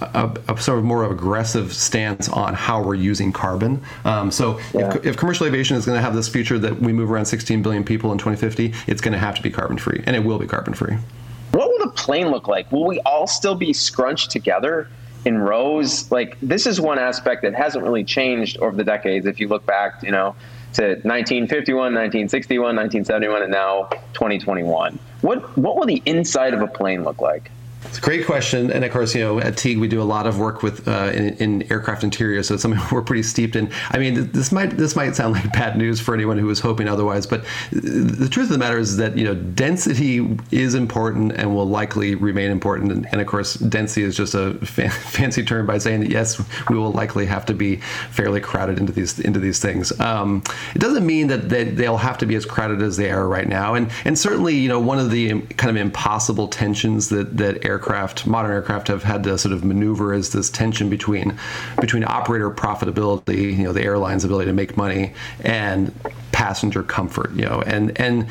a, 0.02 0.52
a, 0.52 0.58
sort 0.60 0.80
of 0.80 0.86
more 0.86 1.10
aggressive 1.12 1.74
stance 1.74 2.28
on 2.30 2.54
how 2.54 2.84
we're 2.84 2.96
using 2.96 3.32
carbon. 3.32 3.82
Um, 4.06 4.32
so 4.32 4.60
yeah. 4.74 4.96
if, 4.96 5.06
if, 5.06 5.18
commercial 5.18 5.46
aviation 5.46 5.78
is 5.78 5.86
going 5.86 5.98
to 5.98 6.02
have 6.02 6.16
this 6.16 6.28
future 6.28 6.60
that 6.60 6.80
we 6.80 6.92
move 6.92 7.12
around 7.12 7.26
16 7.26 7.62
billion 7.62 7.84
people 7.84 8.12
in 8.12 8.18
2050, 8.18 8.74
it's 8.88 9.02
going 9.02 9.14
to 9.14 9.20
have 9.20 9.36
to 9.36 9.42
be 9.42 9.50
carbon 9.50 9.78
free, 9.78 10.04
and 10.06 10.16
it 10.16 10.24
will 10.24 10.40
be 10.40 10.48
carbon 10.48 10.74
free. 10.74 10.98
What 11.52 11.70
will 11.70 11.86
the 11.86 11.92
plane 11.94 12.30
look 12.30 12.48
like? 12.48 12.72
Will 12.72 12.86
we 12.86 13.00
all 13.02 13.28
still 13.28 13.56
be 13.56 13.74
scrunched 13.74 14.32
together 14.32 14.90
in 15.26 15.38
rows? 15.38 16.12
Like 16.12 16.38
this 16.42 16.66
is 16.66 16.80
one 16.80 17.00
aspect 17.00 17.42
that 17.44 17.54
hasn't 17.54 17.84
really 17.84 18.04
changed 18.04 18.58
over 18.60 18.76
the 18.76 18.84
decades. 18.84 19.26
If 19.26 19.40
you 19.40 19.48
look 19.48 19.66
back, 19.66 20.04
you 20.04 20.12
know, 20.12 20.36
to 20.74 20.84
1951, 20.84 21.76
1961, 21.94 22.76
1971, 22.76 23.42
and 23.44 23.52
now 23.52 23.86
2021. 24.14 25.00
What 25.22 25.58
what 25.58 25.78
will 25.78 25.86
the 25.86 26.02
inside 26.06 26.54
of 26.54 26.62
a 26.62 26.68
plane 26.68 27.04
look 27.04 27.22
like? 27.22 27.52
It's 27.86 27.98
a 27.98 28.02
great 28.02 28.26
question, 28.26 28.72
and 28.72 28.84
of 28.84 28.92
course, 28.92 29.16
you 29.16 29.22
know, 29.22 29.40
at 29.40 29.56
Teague 29.56 29.80
we 29.80 29.88
do 29.88 30.02
a 30.02 30.04
lot 30.04 30.28
of 30.28 30.38
work 30.38 30.62
with 30.62 30.86
uh, 30.86 31.12
in, 31.14 31.34
in, 31.38 31.72
aircraft 31.72 32.04
interiors, 32.04 32.48
so 32.48 32.56
it's 32.56 32.62
something 32.62 32.82
we're 32.92 33.02
pretty 33.02 33.24
steeped 33.24 33.56
in. 33.56 33.72
I 33.92 34.00
mean, 34.00 34.30
this 34.34 34.52
might 34.52 34.72
this 34.72 34.98
might 34.98 35.16
sound 35.16 35.34
like 35.34 35.52
bad 35.54 35.78
news 35.78 35.98
for 36.00 36.14
anyone 36.14 36.38
who 36.38 36.46
was 36.46 36.60
hoping 36.60 36.90
otherwise, 36.90 37.26
but 37.26 37.46
the 37.72 38.28
truth 38.30 38.48
of 38.48 38.52
the 38.52 38.58
matter 38.58 38.78
is 38.78 38.98
that 38.98 39.18
you 39.18 39.24
know 39.24 39.34
density 39.34 40.38
is 40.52 40.76
important 40.76 41.32
and 41.32 41.56
will 41.56 41.68
likely 41.68 42.16
remain 42.16 42.52
important, 42.52 42.92
and, 42.92 43.08
and 43.14 43.22
of 43.22 43.28
course, 43.28 43.54
density 43.54 44.04
is 44.04 44.16
just 44.16 44.36
a 44.36 44.56
fa- 44.56 44.90
fancy 44.90 45.44
term 45.44 45.66
by 45.66 45.78
saying 45.78 46.02
that 46.02 46.10
yes, 46.10 46.42
we 46.70 46.78
will 46.78 46.92
likely 46.92 47.26
have 47.28 47.46
to 47.46 47.54
be 47.54 47.78
fairly 48.12 48.42
crowded 48.42 48.78
into 48.78 48.92
these 48.92 49.20
into 49.20 49.40
these 49.40 49.60
things. 49.60 49.98
Um, 50.02 50.44
it 50.76 50.80
doesn't 50.80 51.06
mean 51.06 51.28
that 51.28 51.48
they, 51.48 51.64
they'll 51.64 51.98
have 51.98 52.18
to 52.18 52.26
be 52.26 52.36
as 52.36 52.46
crowded 52.46 52.82
as 52.82 52.98
they 52.98 53.10
are 53.10 53.26
right 53.26 53.48
now, 53.48 53.74
and 53.74 53.90
and 54.04 54.20
certainly, 54.20 54.58
you 54.58 54.68
know, 54.68 54.82
one 54.82 55.00
of 55.00 55.12
the 55.12 55.40
kind 55.56 55.70
of 55.70 55.78
impossible 55.78 56.50
tensions 56.50 57.08
that 57.08 57.38
that 57.38 57.69
aircraft, 57.70 58.28
modern 58.28 58.52
aircraft, 58.52 58.88
have 58.90 59.04
had 59.04 59.24
to 59.24 59.38
sort 59.38 59.54
of 59.54 59.64
maneuver 59.64 60.14
is 60.14 60.32
this 60.32 60.50
tension 60.50 60.90
between 60.90 61.38
between 61.80 62.04
operator 62.04 62.50
profitability, 62.50 63.56
you 63.58 63.64
know, 63.64 63.74
the 63.74 63.84
airline's 63.84 64.24
ability 64.24 64.48
to 64.48 64.54
make 64.54 64.76
money, 64.76 65.14
and 65.42 65.94
passenger 66.40 66.84
comfort, 66.84 67.32
you 67.34 67.44
know, 67.44 67.62
and 67.66 68.00
and 68.00 68.26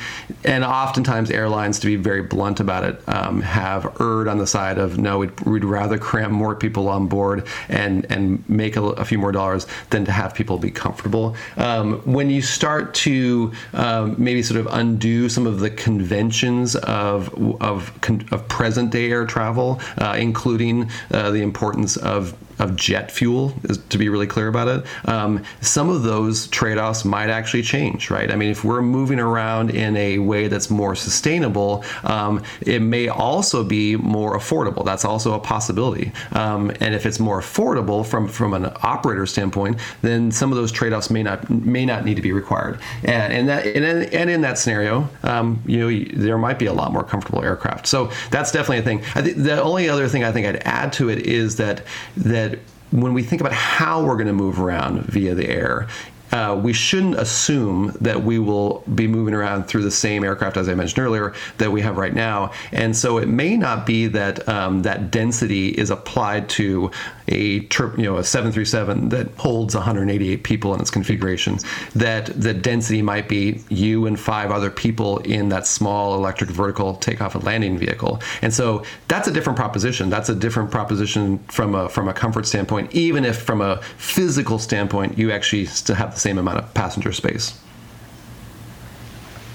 and 0.44 0.64
oftentimes 0.64 1.30
airlines, 1.30 1.78
to 1.78 1.86
be 1.86 1.96
very 1.96 2.22
blunt 2.22 2.58
about 2.58 2.82
it, 2.82 3.06
um, 3.06 3.42
have 3.42 4.00
erred 4.00 4.28
on 4.28 4.38
the 4.38 4.46
side 4.46 4.78
of 4.78 4.96
no, 4.98 5.18
we'd, 5.18 5.40
we'd, 5.40 5.64
rather 5.64 5.98
cram 5.98 6.32
more 6.32 6.54
people 6.54 6.88
on 6.88 7.06
board 7.06 7.46
and 7.68 8.06
and 8.10 8.48
make 8.48 8.76
a, 8.76 8.82
a, 8.82 9.04
few 9.04 9.18
more 9.18 9.30
dollars 9.30 9.66
than 9.90 10.06
to 10.06 10.10
have 10.12 10.34
people 10.34 10.56
be 10.56 10.70
comfortable. 10.70 11.36
Um, 11.58 12.00
when 12.10 12.30
you 12.30 12.40
start 12.40 12.94
to 12.94 13.52
um, 13.74 14.14
maybe 14.16 14.42
sort 14.42 14.58
of 14.58 14.66
undo 14.70 15.28
some 15.28 15.46
of 15.46 15.60
the 15.60 15.68
conventions 15.68 16.76
of 16.76 17.28
of, 17.60 17.92
of 18.32 18.48
present 18.48 18.90
day 18.90 19.10
air 19.10 19.26
travel, 19.28 19.80
uh, 19.98 20.16
including 20.18 20.90
uh, 21.10 21.30
the 21.30 21.42
importance 21.42 21.96
of 21.96 22.34
of 22.58 22.76
jet 22.76 23.10
fuel, 23.10 23.54
to 23.88 23.98
be 23.98 24.08
really 24.08 24.26
clear 24.26 24.48
about 24.48 24.68
it, 24.68 24.84
um, 25.06 25.42
some 25.60 25.88
of 25.88 26.02
those 26.02 26.48
trade 26.48 26.78
offs 26.78 27.04
might 27.04 27.30
actually 27.30 27.62
change, 27.62 28.10
right? 28.10 28.30
I 28.30 28.36
mean, 28.36 28.50
if 28.50 28.64
we're 28.64 28.82
moving 28.82 29.20
around 29.20 29.70
in 29.70 29.96
a 29.96 30.18
way 30.18 30.48
that's 30.48 30.70
more 30.70 30.94
sustainable, 30.94 31.84
um, 32.04 32.42
it 32.60 32.80
may 32.80 33.08
also 33.08 33.64
be 33.64 33.96
more 33.96 34.36
affordable. 34.36 34.84
That's 34.84 35.04
also 35.04 35.34
a 35.34 35.40
possibility. 35.40 36.12
Um, 36.32 36.70
and 36.80 36.94
if 36.94 37.06
it's 37.06 37.20
more 37.20 37.40
affordable 37.40 38.04
from, 38.04 38.28
from 38.28 38.54
an 38.54 38.66
operator 38.82 39.26
standpoint, 39.26 39.78
then 40.02 40.30
some 40.30 40.52
of 40.52 40.56
those 40.56 40.72
trade 40.72 40.92
offs 40.92 41.10
may 41.10 41.22
not 41.22 41.48
may 41.50 41.84
not 41.84 42.04
need 42.04 42.16
to 42.16 42.22
be 42.22 42.32
required. 42.32 42.78
And, 43.04 43.32
and 43.32 43.48
that 43.48 43.66
and 43.66 43.84
in, 43.84 44.02
and 44.14 44.30
in 44.30 44.40
that 44.42 44.58
scenario, 44.58 45.08
um, 45.22 45.62
you 45.66 45.78
know, 45.78 45.88
there 46.14 46.38
might 46.38 46.58
be 46.58 46.66
a 46.66 46.72
lot 46.72 46.92
more 46.92 47.04
comfortable 47.04 47.42
aircraft. 47.42 47.86
So 47.86 48.10
that's 48.30 48.52
definitely 48.52 48.78
a 48.78 48.82
thing. 48.82 48.98
I 49.14 49.22
think 49.22 49.36
the 49.36 49.60
only 49.62 49.88
other 49.88 50.08
thing 50.08 50.24
I 50.24 50.32
think 50.32 50.46
I'd 50.46 50.62
add 50.64 50.92
to 50.94 51.08
it 51.10 51.26
is 51.26 51.56
that 51.56 51.82
that 52.16 52.47
when 52.90 53.14
we 53.14 53.22
think 53.22 53.40
about 53.40 53.52
how 53.52 54.02
we're 54.02 54.14
going 54.14 54.26
to 54.28 54.32
move 54.32 54.60
around 54.60 55.02
via 55.06 55.34
the 55.34 55.48
air, 55.48 55.88
uh, 56.32 56.58
we 56.62 56.72
shouldn't 56.72 57.14
assume 57.14 57.96
that 58.00 58.22
we 58.22 58.38
will 58.38 58.84
be 58.94 59.06
moving 59.06 59.34
around 59.34 59.64
through 59.64 59.82
the 59.82 59.90
same 59.90 60.24
aircraft 60.24 60.56
as 60.56 60.68
I 60.68 60.74
mentioned 60.74 60.98
earlier 61.04 61.34
that 61.56 61.72
we 61.72 61.80
have 61.80 61.96
right 61.96 62.12
now. 62.12 62.52
And 62.72 62.94
so 62.96 63.18
it 63.18 63.28
may 63.28 63.56
not 63.56 63.86
be 63.86 64.06
that 64.08 64.46
um, 64.48 64.82
that 64.82 65.10
density 65.10 65.68
is 65.68 65.90
applied 65.90 66.48
to 66.50 66.90
a 67.28 67.68
you 67.96 68.04
know, 68.04 68.16
a 68.16 68.24
737 68.24 69.10
that 69.10 69.28
holds 69.36 69.74
188 69.74 70.42
people 70.42 70.74
in 70.74 70.80
its 70.80 70.90
configuration. 70.90 71.58
That 71.94 72.26
the 72.40 72.54
density 72.54 73.02
might 73.02 73.28
be 73.28 73.62
you 73.68 74.06
and 74.06 74.18
five 74.18 74.50
other 74.50 74.70
people 74.70 75.18
in 75.18 75.48
that 75.50 75.66
small 75.66 76.14
electric 76.14 76.50
vertical 76.50 76.94
takeoff 76.94 77.34
and 77.34 77.44
landing 77.44 77.78
vehicle. 77.78 78.20
And 78.42 78.52
so 78.52 78.84
that's 79.08 79.28
a 79.28 79.32
different 79.32 79.58
proposition. 79.58 80.10
That's 80.10 80.28
a 80.28 80.34
different 80.34 80.70
proposition 80.70 81.38
from 81.48 81.74
a 81.74 81.88
from 81.88 82.08
a 82.08 82.14
comfort 82.14 82.46
standpoint. 82.46 82.94
Even 82.94 83.24
if 83.24 83.40
from 83.42 83.60
a 83.60 83.80
physical 83.96 84.58
standpoint 84.58 85.18
you 85.18 85.30
actually 85.30 85.66
still 85.66 85.96
have 85.96 86.14
the 86.14 86.20
same 86.20 86.38
amount 86.38 86.58
of 86.58 86.74
passenger 86.74 87.12
space. 87.12 87.60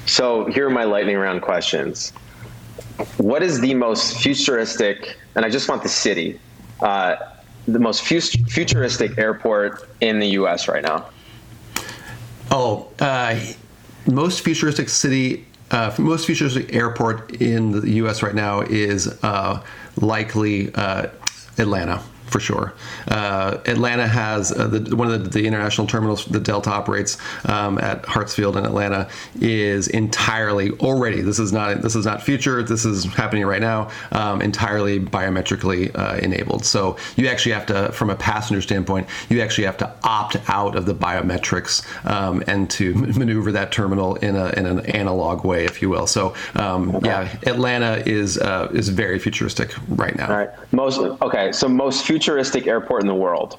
So 0.06 0.46
here 0.46 0.68
are 0.68 0.70
my 0.70 0.84
lightning 0.84 1.18
round 1.18 1.42
questions. 1.42 2.12
What 3.18 3.42
is 3.42 3.60
the 3.62 3.74
most 3.74 4.18
futuristic, 4.18 5.18
and 5.36 5.46
I 5.46 5.50
just 5.50 5.70
want 5.70 5.82
the 5.82 5.90
city, 5.90 6.40
uh, 6.82 7.16
the 7.68 7.80
most 7.80 8.04
futuristic 8.04 9.18
airport 9.18 9.90
in 10.02 10.20
the 10.20 10.28
U.S. 10.30 10.68
right 10.68 10.84
now? 10.84 11.10
Oh, 12.52 12.90
uh, 13.00 13.40
most 14.06 14.42
futuristic 14.42 14.90
city, 14.90 15.46
uh, 15.72 15.94
most 15.98 16.28
futuristic 16.28 16.74
airport 16.74 17.42
in 17.42 17.72
the 17.72 17.90
U.S. 17.92 18.22
right 18.22 18.36
now 18.36 18.62
is 18.62 19.08
uh, 19.24 19.64
likely 19.96 20.74
uh, 20.76 21.08
Atlanta 21.58 22.04
for 22.34 22.40
sure. 22.40 22.74
Uh, 23.10 23.60
Atlanta 23.68 24.08
has 24.08 24.52
uh, 24.52 24.68
the, 24.68 24.96
one 24.96 25.10
of 25.10 25.24
the, 25.24 25.30
the, 25.30 25.46
international 25.46 25.86
terminals 25.86 26.26
that 26.26 26.42
Delta 26.42 26.72
operates 26.72 27.20
um, 27.48 27.78
at 27.78 28.02
Hartsfield 28.04 28.56
in 28.56 28.66
Atlanta 28.66 29.08
is 29.40 29.88
entirely 29.88 30.72
already. 30.80 31.22
This 31.22 31.38
is 31.38 31.54
not 31.54 31.84
this 31.84 31.96
is 31.96 32.08
not 32.08 32.24
future. 32.24 32.64
This 32.64 32.86
is 32.86 33.06
happening 33.06 33.46
right 33.46 33.62
now. 33.62 33.92
Um, 34.12 34.42
entirely 34.42 35.00
biometrically 35.00 35.96
uh, 35.96 36.18
enabled. 36.24 36.66
So 36.66 36.98
you 37.18 37.28
actually 37.28 37.52
have 37.52 37.68
to, 37.68 37.92
from 37.92 38.10
a 38.10 38.16
passenger 38.16 38.62
standpoint, 38.62 39.08
you 39.30 39.40
actually 39.40 39.66
have 39.66 39.78
to 39.78 39.94
opt 40.04 40.38
out 40.50 40.76
of 40.76 40.88
the 40.88 40.96
biometrics 40.96 41.86
um, 42.10 42.44
and 42.48 42.68
to 42.72 42.96
maneuver 43.20 43.52
that 43.52 43.72
terminal 43.72 44.16
in 44.16 44.36
a 44.36 44.50
in 44.58 44.66
an 44.66 44.80
analog 44.88 45.46
way, 45.46 45.66
if 45.66 45.84
you 45.84 45.90
will. 45.90 46.08
So 46.08 46.34
um, 46.56 46.96
okay. 46.96 47.10
yeah, 47.10 47.38
Atlanta 47.46 48.02
is 48.08 48.40
uh, 48.40 48.72
is 48.74 48.90
very 48.90 49.20
futuristic 49.20 49.76
right 49.90 50.16
now. 50.16 50.32
All 50.32 50.38
right. 50.38 50.74
Most 50.74 50.98
okay. 51.22 51.52
So 51.52 51.70
most 51.70 52.08
future 52.08 52.23
futuristic 52.24 52.68
airport 52.68 53.02
in 53.02 53.08
the 53.08 53.14
world? 53.14 53.58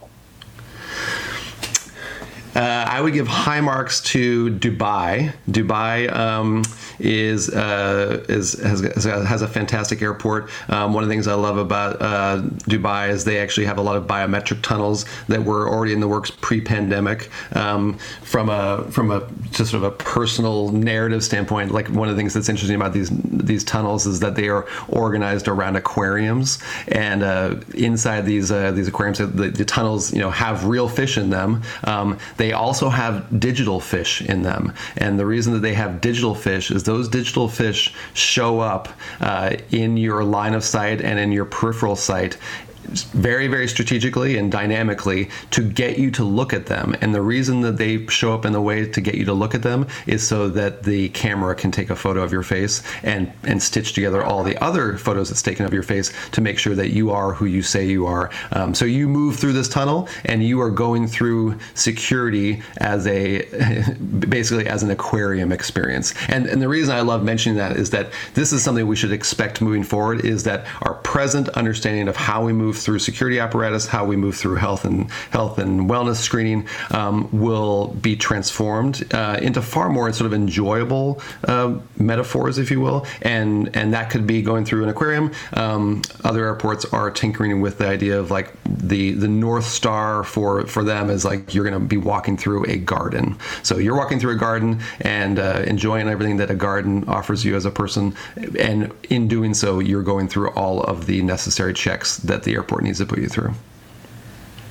Uh, 2.54 2.84
I 2.88 3.00
would 3.00 3.12
give 3.12 3.26
high 3.26 3.60
marks 3.60 4.00
to 4.02 4.50
Dubai. 4.50 5.32
Dubai 5.50 6.12
um, 6.14 6.62
is, 6.98 7.50
uh, 7.50 8.24
is 8.28 8.52
has, 8.60 8.80
has 9.04 9.42
a 9.42 9.48
fantastic 9.48 10.02
airport. 10.02 10.50
Um, 10.70 10.92
one 10.92 11.02
of 11.02 11.08
the 11.08 11.12
things 11.12 11.26
I 11.26 11.34
love 11.34 11.58
about 11.58 12.00
uh, 12.00 12.42
Dubai 12.68 13.08
is 13.08 13.24
they 13.24 13.38
actually 13.38 13.66
have 13.66 13.78
a 13.78 13.82
lot 13.82 13.96
of 13.96 14.06
biometric 14.06 14.62
tunnels 14.62 15.04
that 15.28 15.44
were 15.44 15.68
already 15.68 15.92
in 15.92 16.00
the 16.00 16.08
works 16.08 16.30
pre-pandemic. 16.30 17.30
Um, 17.56 17.98
from 18.22 18.48
a 18.48 18.84
from 18.90 19.10
a 19.10 19.28
just 19.50 19.70
sort 19.70 19.82
of 19.82 19.84
a 19.84 19.90
personal 19.90 20.70
narrative 20.70 21.24
standpoint, 21.24 21.72
like 21.72 21.88
one 21.88 22.08
of 22.08 22.16
the 22.16 22.20
things 22.20 22.34
that's 22.34 22.48
interesting 22.48 22.76
about 22.76 22.92
these 22.92 23.10
these 23.12 23.64
tunnels 23.64 24.06
is 24.06 24.20
that 24.20 24.34
they 24.34 24.48
are 24.48 24.66
organized 24.88 25.48
around 25.48 25.76
aquariums, 25.76 26.58
and 26.88 27.22
uh, 27.22 27.56
inside 27.74 28.22
these 28.22 28.50
uh, 28.50 28.70
these 28.72 28.88
aquariums, 28.88 29.18
the, 29.18 29.26
the, 29.26 29.64
tunnels 29.64 30.12
you 30.12 30.20
know 30.20 30.30
have 30.30 30.64
real 30.64 30.88
fish 30.88 31.18
in 31.18 31.30
them. 31.30 31.62
Um, 31.84 32.18
they 32.44 32.52
also 32.52 32.90
have 32.90 33.40
digital 33.40 33.80
fish 33.80 34.20
in 34.20 34.42
them, 34.42 34.74
and 34.98 35.18
the 35.18 35.24
reason 35.24 35.54
that 35.54 35.60
they 35.60 35.72
have 35.72 36.02
digital 36.02 36.34
fish 36.34 36.70
is 36.70 36.82
those 36.82 37.08
digital 37.08 37.48
fish 37.48 37.94
show 38.12 38.60
up 38.60 38.90
uh, 39.20 39.56
in 39.70 39.96
your 39.96 40.22
line 40.22 40.52
of 40.52 40.62
sight 40.62 41.00
and 41.00 41.18
in 41.18 41.32
your 41.32 41.46
peripheral 41.46 41.96
sight 41.96 42.36
very, 42.84 43.48
very 43.48 43.68
strategically 43.68 44.36
and 44.36 44.50
dynamically 44.50 45.28
to 45.50 45.62
get 45.62 45.98
you 45.98 46.10
to 46.12 46.24
look 46.24 46.52
at 46.52 46.66
them. 46.66 46.96
And 47.00 47.14
the 47.14 47.22
reason 47.22 47.60
that 47.62 47.76
they 47.76 48.06
show 48.06 48.34
up 48.34 48.44
in 48.44 48.52
the 48.52 48.60
way 48.60 48.86
to 48.86 49.00
get 49.00 49.14
you 49.14 49.24
to 49.26 49.32
look 49.32 49.54
at 49.54 49.62
them 49.62 49.86
is 50.06 50.26
so 50.26 50.48
that 50.50 50.82
the 50.82 51.08
camera 51.10 51.54
can 51.54 51.70
take 51.70 51.90
a 51.90 51.96
photo 51.96 52.22
of 52.22 52.32
your 52.32 52.42
face 52.42 52.82
and, 53.02 53.32
and 53.44 53.62
stitch 53.62 53.92
together 53.92 54.24
all 54.24 54.42
the 54.42 54.62
other 54.62 54.98
photos 54.98 55.28
that's 55.28 55.42
taken 55.42 55.66
of 55.66 55.72
your 55.72 55.82
face 55.82 56.12
to 56.32 56.40
make 56.40 56.58
sure 56.58 56.74
that 56.74 56.90
you 56.90 57.10
are 57.10 57.32
who 57.32 57.46
you 57.46 57.62
say 57.62 57.86
you 57.86 58.06
are. 58.06 58.30
Um, 58.52 58.74
so 58.74 58.84
you 58.84 59.08
move 59.08 59.36
through 59.36 59.52
this 59.52 59.68
tunnel 59.68 60.08
and 60.24 60.42
you 60.42 60.60
are 60.60 60.70
going 60.70 61.06
through 61.06 61.58
security 61.74 62.62
as 62.78 63.06
a 63.06 63.44
basically 64.28 64.66
as 64.66 64.82
an 64.82 64.90
aquarium 64.90 65.52
experience. 65.52 66.14
And, 66.28 66.46
and 66.46 66.60
the 66.60 66.68
reason 66.68 66.94
I 66.94 67.00
love 67.00 67.24
mentioning 67.24 67.58
that 67.58 67.76
is 67.76 67.90
that 67.90 68.12
this 68.34 68.52
is 68.52 68.62
something 68.62 68.86
we 68.86 68.96
should 68.96 69.12
expect 69.12 69.60
moving 69.60 69.84
forward 69.84 70.24
is 70.24 70.44
that 70.44 70.66
our 70.82 70.94
present 70.94 71.48
understanding 71.50 72.08
of 72.08 72.16
how 72.16 72.44
we 72.44 72.52
move 72.52 72.73
through 72.76 72.98
security 72.98 73.38
apparatus, 73.38 73.86
how 73.86 74.04
we 74.04 74.16
move 74.16 74.36
through 74.36 74.56
health 74.56 74.84
and 74.84 75.10
health 75.30 75.58
and 75.58 75.88
wellness 75.88 76.16
screening 76.16 76.66
um, 76.90 77.28
will 77.32 77.88
be 77.88 78.16
transformed 78.16 79.04
uh, 79.14 79.38
into 79.40 79.62
far 79.62 79.88
more 79.88 80.12
sort 80.12 80.26
of 80.26 80.34
enjoyable 80.34 81.20
uh, 81.48 81.78
metaphors, 81.98 82.58
if 82.58 82.70
you 82.70 82.80
will, 82.80 83.06
and 83.22 83.74
and 83.76 83.92
that 83.94 84.10
could 84.10 84.26
be 84.26 84.42
going 84.42 84.64
through 84.64 84.82
an 84.82 84.88
aquarium. 84.88 85.32
Um, 85.52 86.02
other 86.24 86.44
airports 86.44 86.84
are 86.86 87.10
tinkering 87.10 87.60
with 87.60 87.78
the 87.78 87.86
idea 87.86 88.18
of 88.18 88.30
like 88.30 88.52
the 88.64 89.12
the 89.12 89.28
north 89.28 89.66
star 89.66 90.24
for 90.24 90.66
for 90.66 90.84
them 90.84 91.10
is 91.10 91.24
like 91.24 91.54
you're 91.54 91.64
going 91.64 91.80
to 91.80 91.86
be 91.86 91.96
walking 91.96 92.36
through 92.36 92.64
a 92.66 92.76
garden. 92.76 93.36
So 93.62 93.78
you're 93.78 93.96
walking 93.96 94.20
through 94.20 94.32
a 94.32 94.38
garden 94.38 94.80
and 95.00 95.38
uh, 95.38 95.62
enjoying 95.66 96.08
everything 96.08 96.36
that 96.38 96.50
a 96.50 96.54
garden 96.54 97.04
offers 97.08 97.44
you 97.44 97.56
as 97.56 97.64
a 97.64 97.70
person, 97.70 98.14
and 98.58 98.92
in 99.10 99.28
doing 99.28 99.54
so, 99.54 99.78
you're 99.78 100.02
going 100.02 100.28
through 100.28 100.50
all 100.50 100.82
of 100.82 101.06
the 101.06 101.22
necessary 101.22 101.74
checks 101.74 102.18
that 102.18 102.42
the 102.42 102.54
airport 102.54 102.63
needs 102.82 102.98
to 102.98 103.06
put 103.06 103.18
you 103.18 103.28
through. 103.28 103.52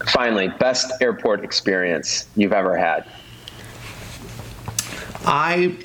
Finally, 0.08 0.50
best 0.60 0.92
airport 1.02 1.44
experience 1.44 2.28
you've 2.36 2.54
ever 2.54 2.76
had. 2.78 3.06
I 5.26 5.78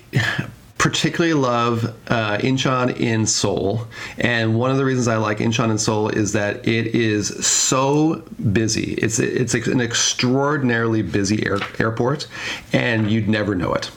particularly 0.79 1.35
love 1.35 1.85
uh, 2.07 2.39
Incheon 2.39 2.99
in 2.99 3.27
Seoul. 3.27 3.87
And 4.17 4.59
one 4.59 4.71
of 4.71 4.77
the 4.77 4.85
reasons 4.85 5.09
I 5.09 5.17
like 5.17 5.39
Incheon 5.39 5.71
in 5.71 5.79
Seoul 5.79 6.09
is 6.09 6.33
that 6.33 6.67
it 6.67 6.95
is 6.95 7.47
so 7.47 8.23
busy. 8.53 8.95
It's 8.95 9.19
it's 9.19 9.55
an 9.55 9.81
extraordinarily 9.81 11.03
busy 11.03 11.45
air, 11.45 11.59
airport, 11.79 12.29
and 12.73 13.11
you'd 13.11 13.29
never 13.29 13.55
know 13.55 13.75
it. 13.75 13.91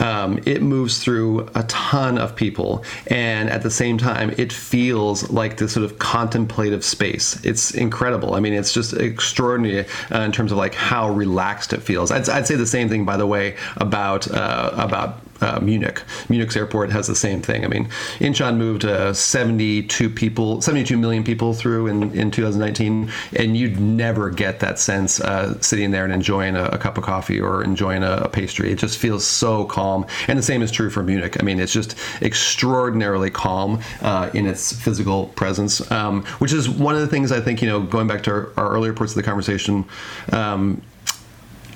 Um, 0.00 0.40
it 0.46 0.62
moves 0.62 1.02
through 1.02 1.48
a 1.54 1.62
ton 1.64 2.18
of 2.18 2.36
people, 2.36 2.84
and 3.08 3.50
at 3.50 3.62
the 3.62 3.70
same 3.70 3.98
time, 3.98 4.34
it 4.38 4.52
feels 4.52 5.30
like 5.30 5.56
this 5.56 5.72
sort 5.72 5.84
of 5.84 5.98
contemplative 5.98 6.84
space. 6.84 7.42
It's 7.44 7.72
incredible. 7.72 8.34
I 8.34 8.40
mean, 8.40 8.52
it's 8.52 8.72
just 8.72 8.94
extraordinary 8.94 9.86
uh, 10.12 10.20
in 10.20 10.32
terms 10.32 10.52
of 10.52 10.58
like 10.58 10.74
how 10.74 11.10
relaxed 11.10 11.72
it 11.72 11.82
feels. 11.82 12.10
I'd, 12.10 12.28
I'd 12.28 12.46
say 12.46 12.56
the 12.56 12.66
same 12.66 12.88
thing, 12.88 13.04
by 13.04 13.16
the 13.16 13.26
way, 13.26 13.56
about 13.76 14.30
uh, 14.30 14.70
about 14.74 15.20
uh, 15.40 15.60
Munich. 15.60 16.02
Munich's 16.28 16.56
airport 16.56 16.90
has 16.90 17.06
the 17.06 17.14
same 17.14 17.42
thing. 17.42 17.64
I 17.64 17.68
mean, 17.68 17.88
Incheon 18.18 18.56
moved 18.56 18.84
uh, 18.84 19.12
72 19.12 20.10
people, 20.10 20.60
72 20.60 20.96
million 20.96 21.24
people 21.24 21.54
through 21.54 21.86
in, 21.88 22.14
in 22.14 22.30
2019, 22.30 23.10
and 23.36 23.56
you'd 23.56 23.78
never 23.78 24.30
get 24.30 24.60
that 24.60 24.78
sense 24.78 25.20
uh, 25.20 25.60
sitting 25.60 25.90
there 25.90 26.04
and 26.04 26.12
enjoying 26.12 26.56
a, 26.56 26.64
a, 26.66 26.78
cup 26.78 26.98
of 26.98 27.04
coffee 27.04 27.40
or 27.40 27.62
enjoying 27.62 28.02
a, 28.02 28.12
a, 28.24 28.28
pastry. 28.28 28.72
It 28.72 28.78
just 28.78 28.98
feels 28.98 29.26
so 29.26 29.53
calm. 29.62 30.06
And 30.26 30.36
the 30.38 30.42
same 30.42 30.62
is 30.62 30.72
true 30.72 30.90
for 30.90 31.04
Munich. 31.04 31.36
I 31.38 31.44
mean, 31.44 31.60
it's 31.60 31.72
just 31.72 31.96
extraordinarily 32.22 33.30
calm 33.30 33.80
uh, 34.00 34.30
in 34.34 34.46
its 34.46 34.72
physical 34.72 35.26
presence, 35.36 35.88
um, 35.92 36.24
which 36.40 36.52
is 36.52 36.68
one 36.68 36.96
of 36.96 37.02
the 37.02 37.06
things 37.06 37.30
I 37.30 37.40
think, 37.40 37.62
you 37.62 37.68
know, 37.68 37.80
going 37.80 38.08
back 38.08 38.22
to 38.24 38.30
our, 38.30 38.52
our 38.56 38.70
earlier 38.72 38.92
parts 38.94 39.12
of 39.12 39.16
the 39.16 39.22
conversation, 39.22 39.84
um, 40.32 40.82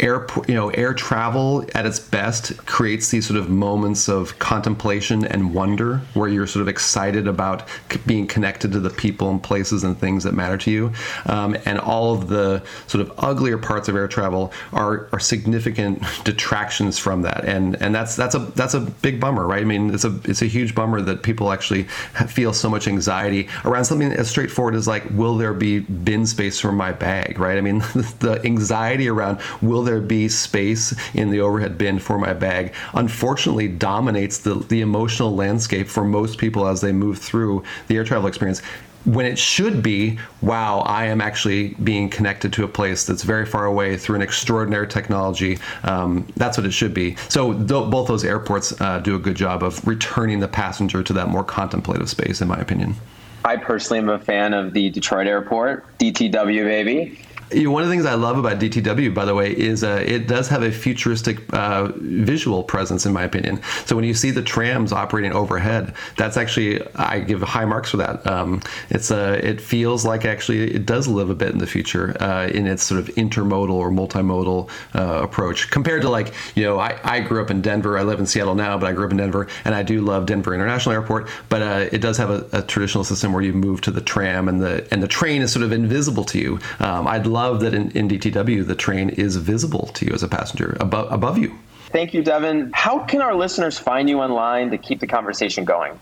air 0.01 0.27
you 0.47 0.55
know 0.55 0.71
air 0.71 0.95
travel 0.95 1.65
at 1.75 1.87
its 1.87 1.99
best 1.99 2.57
creates 2.67 3.11
these 3.11 3.27
sort 3.27 3.39
of 3.39 3.49
moments 3.49 4.09
of 4.09 4.39
contemplation 4.39 5.25
and 5.25 5.55
wonder 5.55 5.99
where 6.15 6.29
you're 6.29 6.47
sort 6.47 6.63
of 6.63 6.69
excited 6.69 7.27
about 7.27 7.67
being 8.07 8.27
connected 8.27 8.73
to 8.73 8.81
the 8.81 8.91
people 8.91 9.31
and 9.31 9.43
places 9.43 9.85
and 9.85 9.99
things 9.99 10.25
that 10.25 10.35
matter 10.35 10.57
to 10.57 10.71
you. 10.71 10.93
Um, 11.27 11.57
and 11.65 11.79
all 11.79 12.15
of 12.15 12.29
the 12.29 12.63
sort 12.87 13.03
of 13.03 13.13
uglier 13.19 13.59
parts 13.59 13.89
of 13.89 13.97
air 13.97 14.09
travel 14.09 14.53
are, 14.73 15.09
are 15.13 15.21
significant 15.21 16.03
detractions 16.25 16.99
from 16.99 17.23
that. 17.23 17.45
And 17.45 17.81
and 17.83 17.95
that's 17.95 18.17
that's 18.17 18.35
a 18.35 18.39
that's 18.39 18.75
a 18.75 18.81
big 18.81 19.21
bummer 19.21 19.47
right? 19.47 19.63
I 19.63 19.65
mean 19.65 19.93
it's 19.95 20.05
a 20.05 20.19
it's 20.25 20.43
a 20.43 20.47
huge 20.47 20.75
bummer 20.75 21.01
that 21.03 21.23
people 21.23 21.53
actually 21.53 21.85
feel 22.29 22.53
so 22.53 22.69
much 22.69 22.87
anxiety 22.89 23.49
around 23.65 23.85
something 23.85 24.13
as 24.13 24.29
straightforward 24.29 24.75
as 24.75 24.87
like 24.87 25.05
will 25.11 25.37
there 25.37 25.55
be 25.55 25.81
bin 25.81 26.27
space 26.27 26.61
for 26.61 26.73
my 26.73 26.93
bag 26.93 27.39
right? 27.39 27.59
I 27.59 27.61
mean 27.61 27.79
the 28.21 28.41
anxiety 28.45 29.09
around 29.09 29.41
will 29.63 29.83
there 29.89 30.01
be 30.01 30.29
space 30.29 30.95
in 31.15 31.31
the 31.31 31.41
overhead 31.41 31.79
bin 31.79 31.99
for 31.99 32.19
my 32.19 32.33
bag 32.33 32.75
unfortunately 32.95 33.67
dominates 33.67 34.39
the, 34.39 34.55
the 34.69 34.83
emotional 34.83 35.35
landscape 35.35 35.89
for 35.89 36.05
most 36.05 36.39
people 36.39 36.67
as 36.67 36.81
they 36.81 36.93
move 36.93 37.19
through 37.19 37.63
the 37.89 37.97
air 37.97 38.05
travel 38.05 38.29
experience 38.29 38.61
when 39.05 39.25
it 39.25 39.39
should 39.39 39.83
be, 39.83 40.19
wow, 40.43 40.81
I 40.81 41.07
am 41.07 41.23
actually 41.23 41.69
being 41.83 42.11
connected 42.11 42.53
to 42.55 42.65
a 42.65 42.69
place 42.69 43.07
that's 43.07 43.23
very 43.23 43.47
far 43.47 43.65
away 43.65 43.97
through 43.97 44.17
an 44.17 44.23
extraordinary 44.23 44.87
technology. 44.87 45.59
Um, 45.85 46.27
that's 46.37 46.59
what 46.59 46.67
it 46.67 46.73
should 46.73 46.93
be. 46.93 47.17
So 47.29 47.55
th- 47.55 47.69
both 47.69 48.09
those 48.09 48.25
airports 48.25 48.79
uh, 48.81 48.99
do 48.99 49.15
a 49.15 49.19
good 49.19 49.37
job 49.37 49.63
of 49.63 49.87
returning 49.87 50.41
the 50.41 50.49
passenger 50.49 51.03
to 51.03 51.13
that 51.15 51.29
more 51.29 51.45
contemplative 51.45 52.11
space, 52.11 52.43
in 52.43 52.49
my 52.49 52.59
opinion. 52.59 52.97
I 53.45 53.57
personally 53.57 54.01
am 54.01 54.09
a 54.11 54.19
fan 54.19 54.53
of 54.53 54.75
the 54.75 54.91
Detroit 54.91 55.27
airport, 55.27 55.87
DTW 55.99 56.65
baby. 56.65 57.19
You 57.51 57.65
know, 57.65 57.71
one 57.71 57.83
of 57.83 57.89
the 57.89 57.95
things 57.95 58.05
I 58.05 58.15
love 58.15 58.37
about 58.37 58.59
DTW, 58.59 59.15
by 59.15 59.25
the 59.25 59.35
way, 59.35 59.57
is 59.57 59.83
uh, 59.83 60.05
it 60.07 60.29
does 60.29 60.49
have 60.49 60.63
a 60.63 60.71
futuristic 60.71 61.41
uh, 61.55 61.91
visual 61.97 62.63
presence, 62.63 63.07
in 63.07 63.13
my 63.13 63.25
opinion. 63.25 63.61
So 63.87 63.97
when 63.97 64.05
you 64.05 64.13
see 64.13 64.31
the 64.31 64.43
trams 64.43 64.93
operating 64.93 65.33
overhead, 65.33 65.95
that's 66.17 66.37
actually 66.37 66.83
I 66.97 67.21
give 67.21 67.41
high 67.41 67.65
marks 67.65 67.91
for 67.91 67.97
that. 67.99 68.27
Um, 68.27 68.61
it's 68.91 69.11
uh, 69.11 69.41
it 69.43 69.61
feels 69.63 70.05
like 70.05 70.27
actually 70.27 70.75
it 70.75 70.85
does 70.85 71.09
live 71.09 71.31
a 71.31 71.35
bit 71.35 71.51
in 71.51 71.59
the 71.59 71.67
future 71.67 72.17
uh, 72.21 72.49
in 72.49 72.67
its 72.67 72.83
sort 72.83 73.01
of 73.01 73.07
intermodal 73.15 73.71
or 73.71 73.91
multimodal 73.91 74.69
uh, 74.95 75.23
approach 75.23 75.71
compared 75.71 76.03
to 76.03 76.11
like 76.11 76.35
you 76.55 76.65
know 76.65 76.79
I, 76.79 76.99
I 77.03 77.21
grew 77.21 77.43
up 77.43 77.51
in 77.51 77.63
Denver. 77.63 77.97
I 77.97 78.03
live 78.03 78.21
in 78.21 78.27
Seattle 78.27 78.57
now, 78.57 78.77
but 78.77 78.89
I 78.89 78.93
grew 78.93 79.07
up 79.07 79.11
in 79.11 79.17
Denver, 79.17 79.49
and 79.65 79.75
I 79.75 79.83
do 79.83 80.03
love 80.03 80.27
Denver 80.27 80.53
International 80.53 80.93
Airport. 80.93 81.29
But 81.49 81.63
uh, 81.63 81.89
it 81.93 81.99
does 81.99 82.19
have 82.19 82.29
a, 82.29 82.47
a, 82.53 82.63
traditional 82.63 83.05
system 83.05 83.33
where 83.33 83.43
you 83.43 83.55
move 83.55 83.81
to 83.83 83.91
the 83.91 84.03
tram 84.03 84.49
and 84.49 84.61
the 84.61 84.87
and 84.91 85.03
the 85.03 85.09
train 85.09 85.41
is 85.41 85.51
sort 85.51 85.65
of 85.65 85.73
invisible 85.73 86.25
to 86.25 86.39
you. 86.39 86.59
Um, 86.81 87.07
I'd 87.07 87.27
love 87.27 87.38
love 87.39 87.61
that 87.61 87.73
in, 87.73 87.91
in 87.93 88.09
DTW 88.09 88.67
the 88.67 88.75
train 88.75 89.11
is 89.11 89.37
visible 89.37 89.87
to 89.95 90.07
you 90.07 90.13
as 90.13 90.23
a 90.23 90.29
passenger 90.29 90.77
above 90.81 91.11
above 91.13 91.39
you. 91.39 91.57
Thank 91.91 92.13
you, 92.13 92.23
Devin. 92.23 92.71
How 92.75 92.99
can 93.05 93.23
our 93.23 93.35
listeners 93.35 93.79
find 93.79 94.11
you 94.11 94.21
online 94.21 94.71
to 94.73 94.79
keep 94.79 95.01
the 95.01 95.07
conversation 95.07 95.65
going? 95.65 95.99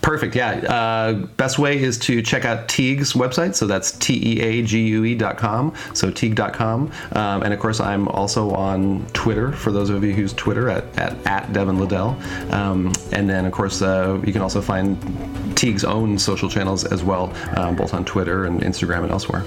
Perfect. 0.00 0.34
Yeah. 0.36 0.52
Uh, 0.52 1.12
best 1.36 1.58
way 1.58 1.78
is 1.78 1.98
to 1.98 2.22
check 2.22 2.44
out 2.44 2.66
Teague's 2.68 3.12
website. 3.12 3.54
So 3.54 3.66
that's 3.66 3.92
T 3.92 4.38
E 4.38 4.40
A 4.40 4.62
G 4.62 4.86
U 4.88 5.04
E.com. 5.04 5.74
So 5.92 6.10
Teague.com. 6.10 6.90
Um, 7.12 7.42
and 7.42 7.52
of 7.52 7.60
course, 7.60 7.80
I'm 7.80 8.08
also 8.08 8.50
on 8.52 9.04
Twitter 9.12 9.52
for 9.52 9.70
those 9.70 9.90
of 9.90 10.02
you 10.02 10.14
who 10.14 10.22
use 10.22 10.32
Twitter 10.32 10.70
at, 10.70 10.84
at, 10.98 11.26
at 11.26 11.52
Devin 11.52 11.78
Liddell. 11.78 12.16
Um, 12.52 12.92
and 13.12 13.28
then, 13.28 13.44
of 13.44 13.52
course, 13.52 13.82
uh, 13.82 14.18
you 14.24 14.32
can 14.32 14.40
also 14.40 14.62
find 14.62 14.96
Teague's 15.58 15.84
own 15.84 16.18
social 16.18 16.48
channels 16.48 16.84
as 16.84 17.02
well, 17.02 17.34
um, 17.58 17.76
both 17.76 17.92
on 17.92 18.04
Twitter 18.04 18.46
and 18.46 18.62
Instagram 18.62 19.02
and 19.02 19.10
elsewhere. 19.10 19.44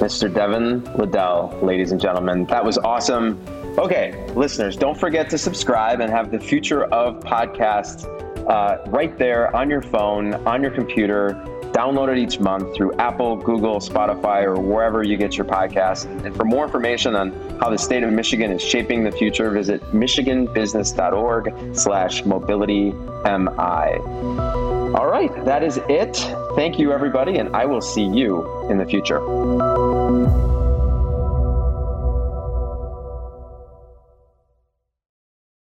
Mr. 0.00 0.32
Devin 0.32 0.82
Liddell, 0.94 1.58
ladies 1.62 1.92
and 1.92 2.00
gentlemen. 2.00 2.46
That 2.46 2.64
was 2.64 2.78
awesome. 2.78 3.38
Okay, 3.78 4.26
listeners, 4.34 4.74
don't 4.74 4.98
forget 4.98 5.28
to 5.28 5.36
subscribe 5.36 6.00
and 6.00 6.10
have 6.10 6.30
the 6.30 6.40
future 6.40 6.84
of 6.84 7.20
podcasts 7.20 8.06
uh, 8.48 8.82
right 8.90 9.16
there 9.18 9.54
on 9.54 9.68
your 9.68 9.82
phone, 9.82 10.34
on 10.46 10.62
your 10.62 10.70
computer. 10.70 11.34
Download 11.72 12.10
it 12.10 12.16
each 12.18 12.40
month 12.40 12.74
through 12.74 12.94
Apple, 12.94 13.36
Google, 13.36 13.78
Spotify, 13.78 14.42
or 14.42 14.58
wherever 14.58 15.02
you 15.02 15.18
get 15.18 15.36
your 15.36 15.46
podcasts. 15.46 16.06
And 16.24 16.34
for 16.34 16.44
more 16.44 16.64
information 16.64 17.14
on 17.14 17.32
how 17.60 17.68
the 17.68 17.78
state 17.78 18.02
of 18.02 18.10
Michigan 18.10 18.50
is 18.50 18.62
shaping 18.62 19.04
the 19.04 19.12
future, 19.12 19.50
visit 19.50 19.82
michiganbusiness.org 19.92 21.76
slash 21.76 22.24
mobility 22.24 22.90
MI. 22.90 24.00
All 24.96 25.06
right, 25.06 25.44
that 25.44 25.62
is 25.62 25.78
it. 25.88 26.16
Thank 26.54 26.78
you, 26.78 26.92
everybody, 26.92 27.38
and 27.38 27.54
I 27.54 27.64
will 27.64 27.80
see 27.80 28.04
you 28.04 28.68
in 28.68 28.78
the 28.78 28.86
future. 28.86 29.20